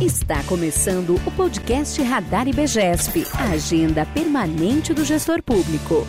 Está 0.00 0.42
começando 0.48 1.16
o 1.26 1.30
podcast 1.36 2.02
Radar 2.02 2.48
IBGESP, 2.48 3.22
a 3.38 3.52
agenda 3.52 4.06
permanente 4.14 4.94
do 4.94 5.04
gestor 5.04 5.42
público. 5.42 6.06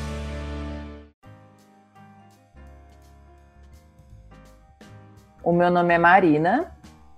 O 5.44 5.52
meu 5.52 5.70
nome 5.70 5.94
é 5.94 5.98
Marina. 5.98 6.72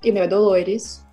E 0.04 0.12
meu 0.12 0.24
é 0.24 0.28
Dolores. 0.28 1.06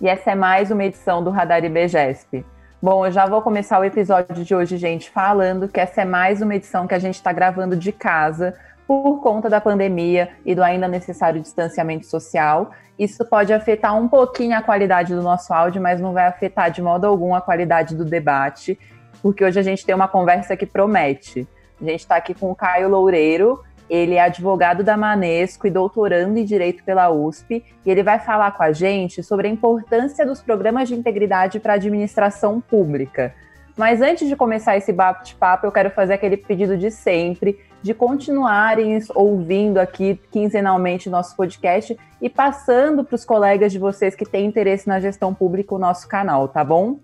E 0.00 0.08
essa 0.08 0.32
é 0.32 0.34
mais 0.34 0.72
uma 0.72 0.82
edição 0.82 1.22
do 1.22 1.30
Radar 1.30 1.64
IBGESP. 1.64 2.44
Bom, 2.82 3.06
eu 3.06 3.12
já 3.12 3.24
vou 3.24 3.40
começar 3.40 3.78
o 3.78 3.84
episódio 3.84 4.44
de 4.44 4.52
hoje, 4.52 4.76
gente, 4.76 5.08
falando 5.10 5.68
que 5.68 5.78
essa 5.78 6.02
é 6.02 6.04
mais 6.04 6.42
uma 6.42 6.56
edição 6.56 6.88
que 6.88 6.94
a 6.94 6.98
gente 6.98 7.14
está 7.14 7.32
gravando 7.32 7.76
de 7.76 7.92
casa 7.92 8.52
por 8.86 9.20
conta 9.20 9.48
da 9.48 9.60
pandemia 9.60 10.30
e 10.44 10.54
do 10.54 10.62
ainda 10.62 10.86
necessário 10.86 11.40
distanciamento 11.40 12.06
social. 12.06 12.70
Isso 12.98 13.24
pode 13.24 13.52
afetar 13.52 13.96
um 13.96 14.08
pouquinho 14.08 14.56
a 14.56 14.62
qualidade 14.62 15.14
do 15.14 15.22
nosso 15.22 15.52
áudio, 15.52 15.82
mas 15.82 16.00
não 16.00 16.12
vai 16.12 16.26
afetar 16.26 16.70
de 16.70 16.82
modo 16.82 17.06
algum 17.06 17.34
a 17.34 17.40
qualidade 17.40 17.94
do 17.94 18.04
debate, 18.04 18.78
porque 19.22 19.44
hoje 19.44 19.58
a 19.58 19.62
gente 19.62 19.84
tem 19.84 19.94
uma 19.94 20.08
conversa 20.08 20.56
que 20.56 20.66
promete. 20.66 21.48
A 21.80 21.84
gente 21.84 22.00
está 22.00 22.16
aqui 22.16 22.34
com 22.34 22.50
o 22.50 22.54
Caio 22.54 22.88
Loureiro, 22.88 23.60
ele 23.88 24.14
é 24.14 24.22
advogado 24.22 24.82
da 24.82 24.96
Manesco 24.96 25.66
e 25.66 25.70
doutorando 25.70 26.38
em 26.38 26.44
Direito 26.44 26.84
pela 26.84 27.10
USP, 27.10 27.64
e 27.84 27.90
ele 27.90 28.02
vai 28.02 28.18
falar 28.18 28.52
com 28.52 28.62
a 28.62 28.72
gente 28.72 29.22
sobre 29.22 29.48
a 29.48 29.50
importância 29.50 30.24
dos 30.24 30.40
programas 30.40 30.88
de 30.88 30.94
integridade 30.94 31.58
para 31.60 31.74
a 31.74 31.76
administração 31.76 32.60
pública. 32.60 33.34
Mas 33.76 34.00
antes 34.00 34.28
de 34.28 34.36
começar 34.36 34.76
esse 34.76 34.92
bate-papo, 34.92 35.66
eu 35.66 35.72
quero 35.72 35.90
fazer 35.90 36.14
aquele 36.14 36.36
pedido 36.36 36.78
de 36.78 36.90
sempre 36.90 37.58
de 37.84 37.92
continuarem 37.92 38.98
ouvindo 39.14 39.76
aqui 39.76 40.18
quinzenalmente 40.32 41.10
nosso 41.10 41.36
podcast 41.36 41.94
e 42.18 42.30
passando 42.30 43.04
para 43.04 43.14
os 43.14 43.26
colegas 43.26 43.70
de 43.70 43.78
vocês 43.78 44.14
que 44.14 44.24
têm 44.24 44.46
interesse 44.46 44.88
na 44.88 44.98
gestão 44.98 45.34
pública 45.34 45.74
o 45.74 45.78
nosso 45.78 46.08
canal, 46.08 46.48
tá 46.48 46.64
bom? 46.64 46.98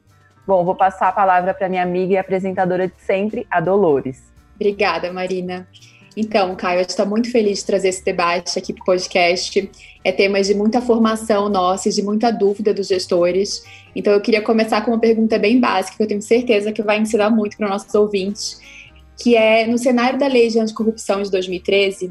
Bom, 0.47 0.65
vou 0.65 0.75
passar 0.75 1.09
a 1.09 1.13
palavra 1.13 1.53
para 1.53 1.69
minha 1.69 1.83
amiga 1.83 2.15
e 2.15 2.17
apresentadora 2.17 2.89
de 2.89 2.95
sempre, 2.99 3.47
a 3.51 3.61
Dolores. 3.61 4.33
Obrigada, 4.55 5.13
Marina. 5.13 5.69
Então, 6.17 6.57
Caio, 6.57 6.79
eu 6.79 6.87
estou 6.87 7.05
muito 7.05 7.31
feliz 7.31 7.59
de 7.59 7.67
trazer 7.67 7.89
esse 7.89 8.03
debate 8.03 8.59
aqui 8.59 8.73
para 8.73 8.83
o 8.83 8.87
podcast. 8.87 9.71
É 10.03 10.11
tema 10.11 10.41
de 10.41 10.55
muita 10.55 10.81
formação 10.81 11.51
nossa 11.51 11.91
e 11.91 11.93
de 11.93 12.03
muita 12.03 12.31
dúvida 12.31 12.73
dos 12.73 12.89
gestores. 12.89 13.63
Então, 13.95 14.15
eu 14.15 14.21
queria 14.23 14.41
começar 14.41 14.81
com 14.81 14.93
uma 14.93 14.99
pergunta 14.99 15.39
bem 15.39 15.61
básica, 15.61 15.99
que 15.99 16.03
eu 16.03 16.09
tenho 16.09 16.23
certeza 16.23 16.73
que 16.73 16.83
vai 16.83 16.99
ensinar 16.99 17.29
muito 17.29 17.59
para 17.59 17.69
nossos 17.69 17.95
ouvintes, 17.95 18.61
que 19.21 19.37
é 19.37 19.67
no 19.67 19.77
cenário 19.77 20.19
da 20.19 20.27
Lei 20.27 20.49
de 20.49 20.59
Anticorrupção 20.59 21.23
de 21.23 21.31
2013, 21.31 22.11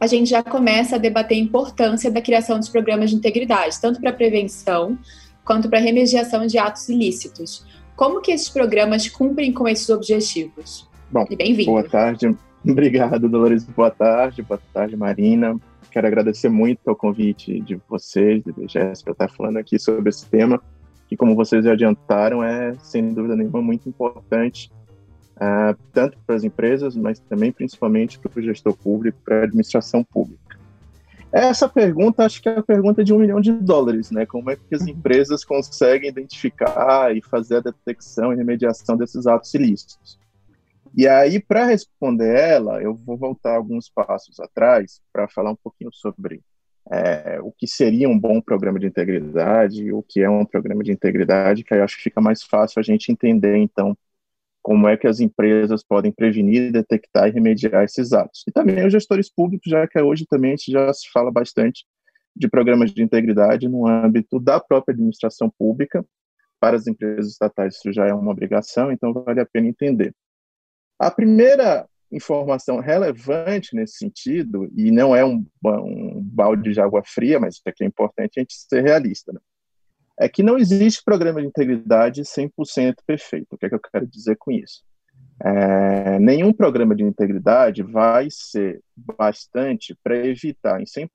a 0.00 0.06
gente 0.08 0.30
já 0.30 0.42
começa 0.42 0.96
a 0.96 0.98
debater 0.98 1.36
a 1.36 1.40
importância 1.40 2.10
da 2.10 2.20
criação 2.20 2.58
dos 2.58 2.68
programas 2.68 3.10
de 3.10 3.16
integridade, 3.16 3.80
tanto 3.80 4.00
para 4.00 4.12
prevenção 4.12 4.98
quanto 5.44 5.70
para 5.70 5.78
remediação 5.78 6.46
de 6.46 6.58
atos 6.58 6.88
ilícitos. 6.88 7.64
Como 7.94 8.20
que 8.20 8.32
esses 8.32 8.48
programas 8.48 9.08
cumprem 9.08 9.52
com 9.52 9.68
esses 9.68 9.88
objetivos? 9.90 10.88
Bom, 11.10 11.24
boa 11.66 11.84
tarde. 11.84 12.36
Obrigado, 12.68 13.28
Dolores. 13.28 13.62
Boa 13.64 13.90
tarde. 13.90 14.42
Boa 14.42 14.60
tarde, 14.74 14.96
Marina. 14.96 15.56
Quero 15.88 16.06
agradecer 16.08 16.48
muito 16.48 16.90
o 16.90 16.96
convite 16.96 17.60
de 17.60 17.80
vocês, 17.88 18.42
de 18.42 18.52
Jéssica, 18.66 19.12
estar 19.12 19.30
falando 19.30 19.58
aqui 19.58 19.78
sobre 19.78 20.08
esse 20.08 20.26
tema, 20.26 20.60
que, 21.08 21.16
como 21.16 21.36
vocês 21.36 21.64
já 21.64 21.72
adiantaram, 21.72 22.42
é, 22.42 22.74
sem 22.82 23.12
dúvida 23.12 23.36
nenhuma, 23.36 23.62
muito 23.62 23.88
importante 23.88 24.70
uh, 25.40 25.76
tanto 25.92 26.18
para 26.26 26.36
as 26.36 26.44
empresas, 26.44 26.94
mas 26.94 27.18
também 27.18 27.50
principalmente 27.50 28.18
para 28.18 28.38
o 28.38 28.42
gestor 28.42 28.76
público, 28.76 29.18
para 29.24 29.40
a 29.40 29.44
administração 29.44 30.04
pública. 30.04 30.58
Essa 31.32 31.68
pergunta, 31.68 32.24
acho 32.24 32.42
que 32.42 32.48
é 32.48 32.58
a 32.58 32.62
pergunta 32.62 33.04
de 33.04 33.14
um 33.14 33.18
milhão 33.18 33.40
de 33.40 33.52
dólares, 33.52 34.10
né? 34.10 34.26
Como 34.26 34.50
é 34.50 34.56
que 34.56 34.74
as 34.74 34.86
empresas 34.86 35.44
conseguem 35.44 36.10
identificar 36.10 37.16
e 37.16 37.22
fazer 37.22 37.58
a 37.58 37.60
detecção 37.60 38.32
e 38.32 38.36
remediação 38.36 38.96
desses 38.96 39.28
atos 39.28 39.54
ilícitos? 39.54 40.18
E 40.92 41.06
aí, 41.06 41.38
para 41.38 41.66
responder 41.66 42.34
ela, 42.34 42.82
eu 42.82 42.94
vou 42.94 43.16
voltar 43.16 43.54
alguns 43.54 43.88
passos 43.88 44.40
atrás 44.40 45.00
para 45.12 45.28
falar 45.28 45.52
um 45.52 45.56
pouquinho 45.56 45.90
sobre 45.92 46.40
é, 46.90 47.38
o 47.40 47.52
que 47.52 47.68
seria 47.68 48.08
um 48.08 48.18
bom 48.18 48.40
programa 48.40 48.80
de 48.80 48.88
integridade, 48.88 49.92
o 49.92 50.02
que 50.02 50.20
é 50.20 50.28
um 50.28 50.44
programa 50.44 50.82
de 50.82 50.90
integridade, 50.90 51.62
que 51.62 51.72
aí 51.72 51.80
acho 51.80 51.96
que 51.96 52.02
fica 52.02 52.20
mais 52.20 52.42
fácil 52.42 52.80
a 52.80 52.82
gente 52.82 53.12
entender, 53.12 53.56
então, 53.56 53.96
como 54.62 54.88
é 54.88 54.96
que 54.96 55.06
as 55.06 55.20
empresas 55.20 55.82
podem 55.82 56.12
prevenir, 56.12 56.70
detectar 56.70 57.28
e 57.28 57.32
remediar 57.32 57.84
esses 57.84 58.12
atos. 58.12 58.44
E 58.46 58.52
também 58.52 58.84
os 58.86 58.92
gestores 58.92 59.32
públicos, 59.32 59.70
já 59.70 59.86
que 59.86 60.00
hoje 60.00 60.26
também 60.26 60.52
a 60.52 60.56
gente 60.56 60.70
já 60.70 60.92
se 60.92 61.10
fala 61.10 61.30
bastante 61.30 61.84
de 62.36 62.48
programas 62.48 62.92
de 62.92 63.02
integridade 63.02 63.68
no 63.68 63.86
âmbito 63.86 64.38
da 64.38 64.60
própria 64.60 64.92
administração 64.92 65.50
pública. 65.50 66.04
Para 66.60 66.76
as 66.76 66.86
empresas 66.86 67.32
estatais 67.32 67.76
isso 67.76 67.92
já 67.92 68.06
é 68.06 68.12
uma 68.12 68.30
obrigação, 68.30 68.92
então 68.92 69.12
vale 69.12 69.40
a 69.40 69.46
pena 69.46 69.66
entender. 69.66 70.14
A 70.98 71.10
primeira 71.10 71.88
informação 72.12 72.80
relevante 72.80 73.74
nesse 73.74 73.96
sentido, 73.96 74.70
e 74.76 74.90
não 74.90 75.14
é 75.14 75.24
um, 75.24 75.46
um 75.64 76.20
balde 76.22 76.72
de 76.72 76.80
água 76.80 77.02
fria, 77.04 77.38
mas 77.38 77.60
é 77.64 77.72
que 77.72 77.84
é 77.84 77.86
importante 77.86 78.38
a 78.38 78.40
gente 78.40 78.54
ser 78.54 78.82
realista, 78.82 79.32
né? 79.32 79.40
É 80.20 80.28
que 80.28 80.42
não 80.42 80.58
existe 80.58 81.02
programa 81.02 81.40
de 81.40 81.46
integridade 81.46 82.20
100% 82.20 82.96
perfeito. 83.06 83.54
O 83.54 83.56
que 83.56 83.64
é 83.64 83.68
que 83.70 83.74
eu 83.74 83.80
quero 83.80 84.06
dizer 84.06 84.36
com 84.36 84.52
isso? 84.52 84.84
É, 85.42 86.18
nenhum 86.18 86.52
programa 86.52 86.94
de 86.94 87.02
integridade 87.02 87.82
vai 87.82 88.28
ser 88.30 88.82
bastante 88.94 89.96
para 90.04 90.14
evitar, 90.26 90.78
em 90.78 90.84
100% 90.84 91.08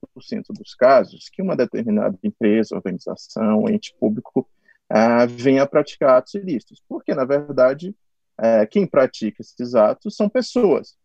dos 0.50 0.74
casos, 0.74 1.28
que 1.32 1.40
uma 1.40 1.56
determinada 1.56 2.18
empresa, 2.20 2.74
organização, 2.74 3.68
ente 3.68 3.94
público 4.00 4.48
é, 4.90 5.24
venha 5.28 5.62
a 5.62 5.68
praticar 5.68 6.18
atos 6.18 6.34
ilícitos. 6.34 6.82
Porque, 6.88 7.14
na 7.14 7.24
verdade, 7.24 7.94
é, 8.36 8.66
quem 8.66 8.88
pratica 8.88 9.40
esses 9.40 9.76
atos 9.76 10.16
são 10.16 10.28
pessoas. 10.28 10.96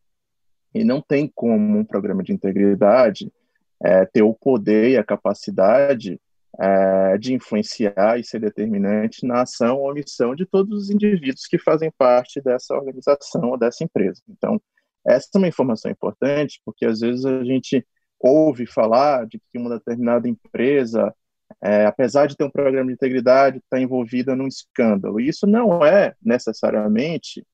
E 0.74 0.84
não 0.84 1.02
tem 1.02 1.32
como 1.36 1.78
um 1.78 1.86
programa 1.86 2.24
de 2.24 2.34
integridade 2.34 3.32
é, 3.80 4.06
ter 4.06 4.24
o 4.24 4.34
poder 4.34 4.90
e 4.90 4.98
a 4.98 5.04
capacidade 5.04 6.20
é, 6.60 7.18
de 7.18 7.34
influenciar 7.34 8.20
e 8.20 8.24
ser 8.24 8.40
determinante 8.40 9.26
na 9.26 9.42
ação 9.42 9.78
ou 9.78 9.90
omissão 9.90 10.36
de 10.36 10.46
todos 10.46 10.84
os 10.84 10.90
indivíduos 10.90 11.46
que 11.48 11.58
fazem 11.58 11.92
parte 11.98 12.42
dessa 12.42 12.74
organização 12.76 13.52
ou 13.52 13.58
dessa 13.58 13.84
empresa. 13.84 14.22
Então, 14.30 14.62
essa 15.06 15.30
é 15.36 15.38
uma 15.38 15.48
informação 15.48 15.90
importante, 15.90 16.62
porque 16.66 16.86
às 16.86 17.00
vezes 17.00 17.26
a 17.26 17.44
gente 17.44 17.86
ouve 18.20 18.66
falar 18.66 19.26
de 19.26 19.40
que 19.40 19.58
uma 19.58 19.70
determinada 19.78 20.28
empresa, 20.28 21.14
é, 21.62 21.86
apesar 21.86 22.28
de 22.28 22.36
ter 22.36 22.44
um 22.44 22.52
programa 22.52 22.88
de 22.88 22.94
integridade, 22.94 23.58
está 23.58 23.80
envolvida 23.80 24.36
num 24.36 24.48
escândalo. 24.48 25.20
E 25.20 25.28
isso 25.28 25.48
não 25.48 25.84
é 25.84 26.14
necessariamente 26.22 27.46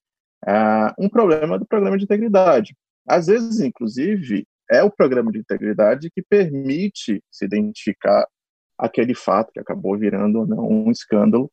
é, 0.45 0.93
um 0.99 1.09
problema 1.09 1.57
do 1.57 1.65
programa 1.65 1.97
de 1.97 2.03
integridade. 2.03 2.75
Às 3.07 3.27
vezes, 3.27 3.61
inclusive, 3.61 4.45
é 4.69 4.83
o 4.83 4.91
programa 4.91 5.31
de 5.31 5.39
integridade 5.39 6.09
que 6.11 6.21
permite 6.21 7.23
se 7.31 7.45
identificar 7.45 8.27
aquele 8.77 9.15
fato 9.15 9.51
que 9.51 9.59
acabou 9.59 9.97
virando 9.97 10.45
não 10.45 10.69
um 10.69 10.91
escândalo. 10.91 11.51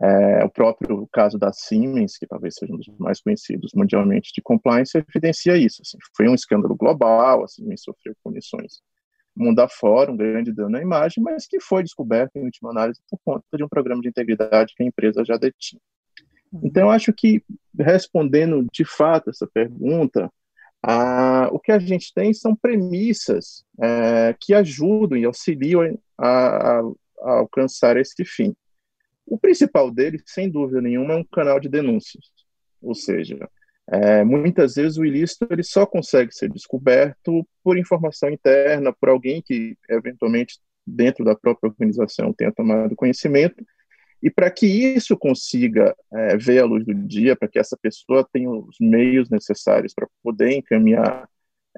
É, 0.00 0.42
o 0.42 0.48
próprio 0.48 1.06
caso 1.12 1.38
da 1.38 1.52
Siemens, 1.52 2.16
que 2.16 2.26
talvez 2.26 2.54
seja 2.54 2.72
um 2.72 2.78
dos 2.78 2.88
mais 2.98 3.20
conhecidos 3.20 3.72
mundialmente 3.74 4.32
de 4.34 4.40
compliance, 4.40 4.96
evidencia 4.96 5.56
isso. 5.56 5.82
Assim, 5.82 5.98
foi 6.16 6.28
um 6.28 6.34
escândalo 6.34 6.74
global, 6.74 7.44
a 7.44 7.48
Siemens 7.48 7.82
sofreu 7.82 8.14
punições 8.24 8.80
mundo 9.36 9.60
afora, 9.60 10.12
um 10.12 10.16
grande 10.16 10.52
dano 10.52 10.76
à 10.76 10.80
imagem, 10.80 11.22
mas 11.22 11.46
que 11.46 11.60
foi 11.60 11.82
descoberto 11.82 12.36
em 12.36 12.44
última 12.44 12.70
análise 12.70 13.00
por 13.08 13.18
conta 13.24 13.44
de 13.54 13.64
um 13.64 13.68
programa 13.68 14.02
de 14.02 14.08
integridade 14.08 14.74
que 14.76 14.82
a 14.82 14.86
empresa 14.86 15.24
já 15.24 15.36
detinha. 15.36 15.80
Uhum. 16.52 16.60
Então, 16.64 16.90
acho 16.90 17.12
que 17.12 17.42
respondendo 17.78 18.66
de 18.70 18.84
fato 18.84 19.30
essa 19.30 19.46
pergunta, 19.46 20.30
ah, 20.82 21.48
o 21.52 21.60
que 21.60 21.70
a 21.70 21.78
gente 21.78 22.12
tem 22.12 22.34
são 22.34 22.56
premissas 22.56 23.64
é, 23.80 24.34
que 24.40 24.52
ajudam 24.52 25.16
e 25.16 25.24
auxiliam 25.24 25.96
a, 26.18 26.28
a, 26.28 26.80
a, 26.80 27.30
alcançar 27.38 27.96
esse 27.96 28.24
fim. 28.24 28.54
O 29.24 29.38
principal 29.38 29.90
deles, 29.90 30.22
sem 30.26 30.50
dúvida 30.50 30.80
nenhuma, 30.80 31.14
é 31.14 31.16
um 31.16 31.24
canal 31.24 31.60
de 31.60 31.68
denúncias. 31.68 32.24
Ou 32.82 32.94
seja, 32.94 33.48
é, 33.88 34.24
muitas 34.24 34.74
vezes 34.74 34.98
o 34.98 35.04
ilícito 35.04 35.46
ele 35.50 35.62
só 35.62 35.86
consegue 35.86 36.34
ser 36.34 36.50
descoberto 36.50 37.46
por 37.62 37.78
informação 37.78 38.28
interna, 38.28 38.92
por 38.92 39.08
alguém 39.08 39.40
que 39.40 39.76
eventualmente 39.88 40.58
dentro 40.84 41.24
da 41.24 41.36
própria 41.36 41.70
organização 41.70 42.32
tenha 42.32 42.50
tomado 42.50 42.96
conhecimento 42.96 43.64
e 44.22 44.30
para 44.30 44.50
que 44.50 44.66
isso 44.66 45.16
consiga 45.16 45.96
é, 46.12 46.36
ver 46.36 46.60
a 46.60 46.64
luz 46.64 46.84
do 46.84 46.94
dia, 46.94 47.34
para 47.34 47.48
que 47.48 47.58
essa 47.58 47.76
pessoa 47.76 48.26
tenha 48.32 48.48
os 48.48 48.76
meios 48.80 49.28
necessários 49.28 49.92
para 49.92 50.06
poder 50.22 50.52
encaminhar 50.52 51.28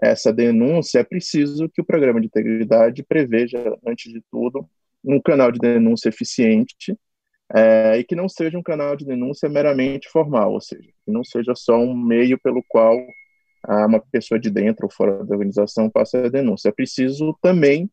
essa 0.03 0.33
denúncia, 0.33 0.99
é 0.99 1.05
preciso 1.05 1.69
que 1.69 1.81
o 1.81 1.85
programa 1.85 2.21
de 2.21 2.27
integridade 2.27 3.03
preveja, 3.03 3.59
antes 3.87 4.13
de 4.13 4.23
tudo, 4.31 4.69
um 5.05 5.21
canal 5.21 5.51
de 5.51 5.59
denúncia 5.59 6.09
eficiente 6.09 6.99
é, 7.55 7.99
e 7.99 8.05
que 8.05 8.15
não 8.15 8.29
seja 8.29 8.59
um 8.59 8.63
canal 8.63 8.97
de 8.97 9.07
denúncia 9.07 9.49
meramente 9.49 10.09
formal, 10.09 10.53
ou 10.53 10.61
seja, 10.61 10.91
que 11.05 11.13
não 11.13 11.23
seja 11.25 11.55
só 11.55 11.77
um 11.79 11.97
meio 11.97 12.39
pelo 12.39 12.63
qual 12.69 12.97
ah, 13.63 13.87
uma 13.87 14.01
pessoa 14.01 14.39
de 14.39 14.51
dentro 14.51 14.87
ou 14.87 14.93
fora 14.93 15.25
da 15.25 15.35
organização 15.35 15.89
passa 15.89 16.27
a 16.27 16.29
denúncia. 16.29 16.69
É 16.69 16.73
preciso 16.73 17.37
também 17.41 17.91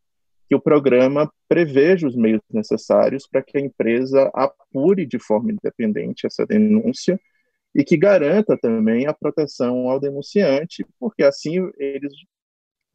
que 0.51 0.55
o 0.55 0.59
programa 0.59 1.31
preveja 1.47 2.05
os 2.05 2.13
meios 2.13 2.41
necessários 2.51 3.25
para 3.25 3.41
que 3.41 3.57
a 3.57 3.61
empresa 3.61 4.29
apure 4.33 5.05
de 5.05 5.17
forma 5.17 5.49
independente 5.49 6.27
essa 6.27 6.45
denúncia 6.45 7.17
e 7.73 7.85
que 7.85 7.95
garanta 7.95 8.57
também 8.57 9.07
a 9.07 9.13
proteção 9.13 9.89
ao 9.89 9.97
denunciante, 9.97 10.85
porque 10.99 11.23
assim 11.23 11.71
eles 11.77 12.11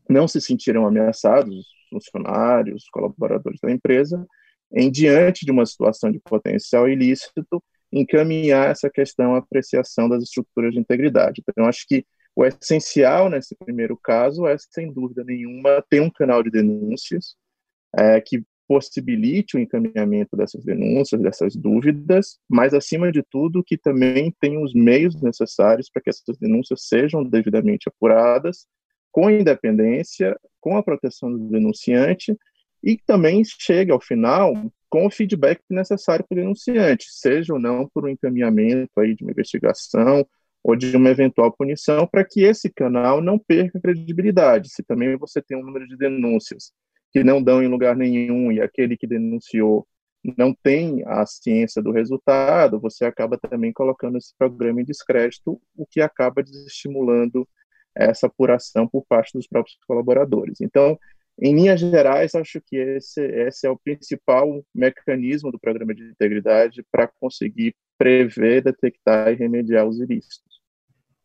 não 0.07 0.29
se 0.29 0.39
sentiram 0.39 0.87
ameaçados, 0.87 1.57
os 1.57 1.67
funcionários, 1.89 2.83
os 2.83 2.91
colaboradores 2.91 3.59
da 3.63 3.73
empresa, 3.73 4.23
em 4.71 4.91
diante 4.91 5.47
de 5.47 5.51
uma 5.51 5.65
situação 5.65 6.13
de 6.13 6.21
potencial 6.21 6.87
ilícito, 6.87 7.65
encaminhar 7.91 8.69
essa 8.69 8.91
questão 8.91 9.35
à 9.35 9.39
apreciação 9.39 10.11
das 10.11 10.25
estruturas 10.25 10.75
de 10.75 10.81
integridade. 10.81 11.43
Então, 11.49 11.65
acho 11.65 11.87
que 11.89 12.05
o 12.35 12.45
essencial 12.45 13.31
nesse 13.31 13.57
primeiro 13.57 13.97
caso 13.97 14.47
é, 14.47 14.59
sem 14.59 14.93
dúvida 14.93 15.25
nenhuma, 15.25 15.83
ter 15.89 16.03
um 16.03 16.11
canal 16.11 16.43
de 16.43 16.51
denúncias 16.51 17.35
é, 17.95 18.21
que 18.21 18.43
possibilite 18.69 19.57
o 19.57 19.61
encaminhamento 19.61 20.37
dessas 20.37 20.65
denúncias, 20.65 21.21
dessas 21.21 21.55
dúvidas, 21.55 22.39
mas, 22.49 22.75
acima 22.75 23.13
de 23.13 23.23
tudo, 23.23 23.63
que 23.65 23.79
também 23.79 24.35
tenha 24.41 24.61
os 24.61 24.75
meios 24.75 25.21
necessários 25.23 25.89
para 25.89 26.03
que 26.03 26.11
essas 26.11 26.37
denúncias 26.39 26.87
sejam 26.87 27.23
devidamente 27.23 27.89
apuradas, 27.89 28.67
com 29.13 29.31
independência, 29.31 30.37
com 30.61 30.77
a 30.77 30.83
proteção 30.83 31.33
do 31.33 31.49
denunciante, 31.49 32.37
e 32.83 32.99
também 33.07 33.43
chegue 33.45 33.91
ao 33.91 34.01
final 34.01 34.53
com 34.89 35.07
o 35.07 35.11
feedback 35.11 35.61
necessário 35.71 36.25
para 36.29 36.37
o 36.37 36.41
denunciante, 36.41 37.07
seja 37.11 37.55
ou 37.55 37.59
não 37.59 37.89
por 37.89 38.05
um 38.05 38.09
encaminhamento 38.09 38.93
aí 38.99 39.15
de 39.15 39.25
uma 39.25 39.33
investigação 39.33 40.27
ou 40.63 40.75
de 40.75 40.97
uma 40.97 41.11
eventual 41.11 41.53
punição, 41.53 42.07
para 42.07 42.25
que 42.25 42.43
esse 42.43 42.69
canal 42.69 43.21
não 43.21 43.39
perca 43.39 43.81
credibilidade. 43.81 44.71
Se 44.71 44.83
também 44.83 45.17
você 45.17 45.41
tem 45.41 45.57
um 45.57 45.65
número 45.65 45.87
de 45.87 45.97
denúncias 45.97 46.73
que 47.17 47.25
não 47.25 47.43
dão 47.43 47.63
em 47.63 47.67
lugar 47.67 47.97
nenhum 47.97 48.53
e 48.53 48.61
aquele 48.61 48.95
que 48.95 49.07
denunciou 49.07 49.89
não 50.37 50.53
tem 50.53 51.03
a 51.07 51.25
ciência 51.25 51.81
do 51.81 51.91
resultado, 51.91 52.79
você 52.79 53.07
acaba 53.07 53.39
também 53.39 53.73
colocando 53.73 54.19
esse 54.19 54.35
programa 54.37 54.83
em 54.83 54.85
descrédito, 54.85 55.59
o 55.75 55.87
que 55.87 56.03
acaba 56.03 56.43
desestimulando 56.43 57.49
essa 57.95 58.27
apuração 58.27 58.87
por 58.87 59.07
parte 59.07 59.33
dos 59.33 59.47
próprios 59.47 59.79
colaboradores. 59.87 60.61
Então, 60.61 60.99
em 61.41 61.55
linhas 61.55 61.81
gerais, 61.81 62.35
acho 62.35 62.61
que 62.61 62.77
esse, 62.77 63.23
esse 63.23 63.67
é 63.67 63.71
o 63.71 63.79
principal 63.79 64.63
mecanismo 64.75 65.51
do 65.51 65.59
programa 65.59 65.95
de 65.95 66.03
integridade 66.03 66.85
para 66.93 67.09
conseguir 67.09 67.75
prever, 67.97 68.63
detectar 68.63 69.33
e 69.33 69.37
remediar 69.37 69.87
os 69.87 69.99
ilícitos. 69.99 70.46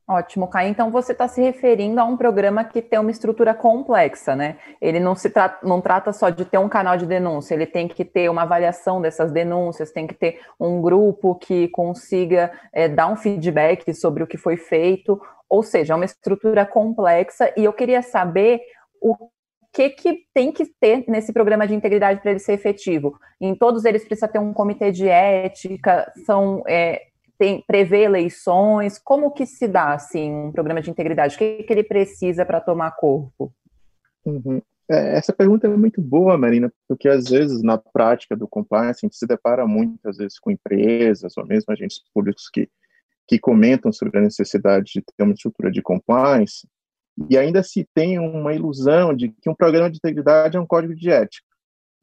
Ótimo, 0.08 0.48
Caio. 0.48 0.70
Então 0.70 0.92
você 0.92 1.12
está 1.14 1.28
se 1.28 1.42
referindo 1.42 2.02
a 2.02 2.04
um 2.04 2.18
programa 2.18 2.64
que 2.64 2.82
tem 2.82 3.00
uma 3.00 3.12
estrutura 3.12 3.54
complexa, 3.54 4.36
né? 4.36 4.58
Ele 4.82 5.00
não 5.00 5.16
se 5.16 5.30
tra 5.30 5.60
não 5.64 5.80
trata 5.80 6.12
só 6.12 6.30
de 6.30 6.44
ter 6.44 6.58
um 6.58 6.68
canal 6.68 6.98
de 6.98 7.06
denúncia, 7.06 7.54
ele 7.54 7.66
tem 7.66 7.88
que 7.88 8.04
ter 8.04 8.30
uma 8.30 8.42
avaliação 8.42 9.02
dessas 9.02 9.32
denúncias, 9.32 9.92
tem 9.92 10.08
que 10.08 10.16
ter 10.16 10.42
um 10.60 10.82
grupo 10.82 11.36
que 11.36 11.70
consiga 11.70 12.52
é, 12.74 12.90
dar 12.90 13.08
um 13.08 13.16
feedback 13.16 13.94
sobre 13.94 14.24
o 14.24 14.28
que 14.28 14.38
foi 14.38 14.58
feito, 14.58 15.22
ou 15.48 15.64
seja, 15.64 15.94
é 15.94 15.96
uma 15.96 16.06
estrutura 16.06 16.66
complexa. 16.66 17.54
E 17.56 17.64
eu 17.64 17.72
queria 17.72 18.02
saber 18.02 18.60
o 19.02 19.16
que, 19.72 19.90
que 19.90 20.26
tem 20.34 20.52
que 20.52 20.66
ter 20.66 21.06
nesse 21.08 21.32
programa 21.32 21.66
de 21.66 21.74
integridade 21.74 22.20
para 22.22 22.32
ele 22.32 22.40
ser 22.40 22.54
efetivo. 22.54 23.18
Em 23.40 23.56
todos 23.56 23.86
eles 23.86 24.04
precisa 24.04 24.28
ter 24.28 24.40
um 24.40 24.54
comitê 24.54 24.92
de 24.92 25.08
ética, 25.08 26.12
são 26.26 26.64
é, 26.68 27.02
tem, 27.42 27.64
prevê 27.66 28.04
eleições? 28.04 29.00
Como 29.00 29.32
que 29.32 29.48
se 29.48 29.68
dá, 29.68 29.96
assim, 29.96 30.32
um 30.32 30.52
programa 30.52 30.80
de 30.80 30.92
integridade? 30.92 31.34
O 31.34 31.40
que, 31.40 31.64
que 31.64 31.74
ele 31.74 31.84
precisa 31.84 32.46
para 32.46 32.62
tomar 32.62 32.92
corpo? 32.92 33.52
Uhum. 34.24 34.62
É, 34.88 35.18
essa 35.18 35.34
pergunta 35.34 35.66
é 35.66 35.76
muito 35.76 36.00
boa, 36.00 36.38
Marina, 36.38 36.72
porque 36.88 37.10
às 37.10 37.28
vezes 37.30 37.64
na 37.64 37.80
prática 37.80 38.36
do 38.36 38.48
compliance 38.48 39.00
a 39.02 39.08
gente 39.08 39.18
se 39.18 39.26
depara 39.26 39.66
muitas 39.66 40.18
vezes 40.18 40.38
com 40.38 40.52
empresas 40.52 41.36
ou 41.36 41.44
mesmo 41.44 41.74
agentes 41.74 42.04
públicos 42.14 42.48
que, 42.48 42.70
que 43.28 43.40
comentam 43.40 43.92
sobre 43.92 44.20
a 44.20 44.22
necessidade 44.22 44.92
de 44.94 45.02
ter 45.02 45.24
uma 45.24 45.34
estrutura 45.34 45.72
de 45.72 45.82
compliance 45.82 46.68
e 47.28 47.40
ainda 47.40 47.64
se 47.64 47.88
tem 47.96 48.20
uma 48.20 48.54
ilusão 48.54 49.16
de 49.16 49.30
que 49.30 49.50
um 49.50 49.56
programa 49.56 49.90
de 49.90 49.98
integridade 49.98 50.58
é 50.58 50.60
um 50.60 50.68
código 50.68 50.94
de 50.94 51.10
ética 51.10 51.48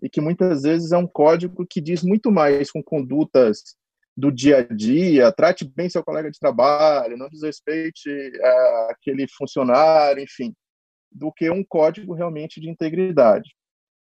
e 0.03 0.09
que 0.09 0.21
muitas 0.21 0.63
vezes 0.63 0.91
é 0.91 0.97
um 0.97 1.07
código 1.07 1.65
que 1.65 1.81
diz 1.81 2.03
muito 2.03 2.33
mais 2.33 2.73
com 2.73 2.83
condutas 2.83 3.77
do 4.19 4.33
dia 4.33 4.59
a 4.59 4.63
dia, 4.63 5.31
trate 5.31 5.65
bem 5.65 5.89
seu 5.89 6.03
colega 6.03 6.29
de 6.29 6.41
trabalho, 6.41 7.17
não 7.17 7.29
desrespeite 7.29 8.11
uh, 8.11 8.91
aquele 8.91 9.29
funcionário, 9.29 10.21
enfim, 10.21 10.53
do 11.13 11.33
que 11.33 11.49
um 11.49 11.63
código 11.63 12.15
realmente 12.15 12.61
de 12.61 12.69
integridade. 12.69 13.49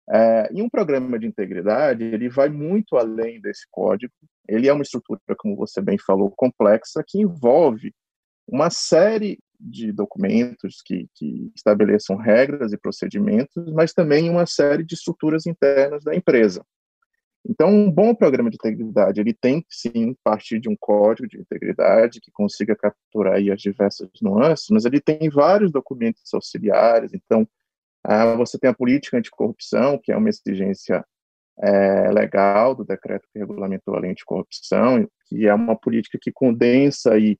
É, 0.10 0.50
e 0.54 0.62
um 0.62 0.70
programa 0.70 1.20
de 1.20 1.28
integridade, 1.28 2.06
ele 2.06 2.30
vai 2.30 2.48
muito 2.48 2.96
além 2.96 3.42
desse 3.42 3.68
código, 3.70 4.14
ele 4.48 4.70
é 4.70 4.72
uma 4.72 4.82
estrutura, 4.82 5.20
como 5.38 5.58
você 5.58 5.82
bem 5.82 5.98
falou, 5.98 6.32
complexa, 6.38 7.04
que 7.06 7.20
envolve 7.20 7.94
uma 8.48 8.70
série 8.70 9.38
de 9.60 9.92
documentos 9.92 10.82
que, 10.86 11.06
que 11.16 11.52
estabeleçam 11.54 12.16
regras 12.16 12.72
e 12.72 12.78
procedimentos, 12.78 13.70
mas 13.74 13.92
também 13.92 14.30
uma 14.30 14.46
série 14.46 14.86
de 14.86 14.96
estruturas 14.96 15.46
internas 15.46 16.02
da 16.06 16.16
empresa. 16.16 16.64
Então, 17.50 17.70
um 17.70 17.90
bom 17.90 18.14
programa 18.14 18.50
de 18.50 18.56
integridade, 18.56 19.22
ele 19.22 19.34
tem 19.34 19.66
sim 19.70 20.14
partir 20.22 20.60
de 20.60 20.68
um 20.68 20.76
código 20.78 21.30
de 21.30 21.40
integridade 21.40 22.20
que 22.20 22.30
consiga 22.30 22.76
capturar 22.76 23.36
as 23.36 23.62
diversas 23.62 24.10
nuances, 24.22 24.68
mas 24.70 24.84
ele 24.84 25.00
tem 25.00 25.30
vários 25.30 25.72
documentos 25.72 26.34
auxiliares. 26.34 27.14
Então, 27.14 27.48
ah, 28.04 28.36
você 28.36 28.60
tem 28.60 28.70
a 28.70 28.74
política 28.74 29.18
anticorrupção, 29.18 29.98
que 29.98 30.12
é 30.12 30.18
uma 30.18 30.28
exigência 30.28 31.06
é, 31.60 32.12
legal 32.12 32.76
do 32.76 32.84
decreto 32.84 33.28
que 33.32 33.40
regulamentou 33.40 33.96
a 33.96 34.00
lei 34.00 34.12
anticorrupção, 34.12 35.08
que 35.28 35.48
é 35.48 35.54
uma 35.54 35.76
política 35.76 36.18
que 36.22 36.32
condensa 36.32 37.14
aí 37.14 37.40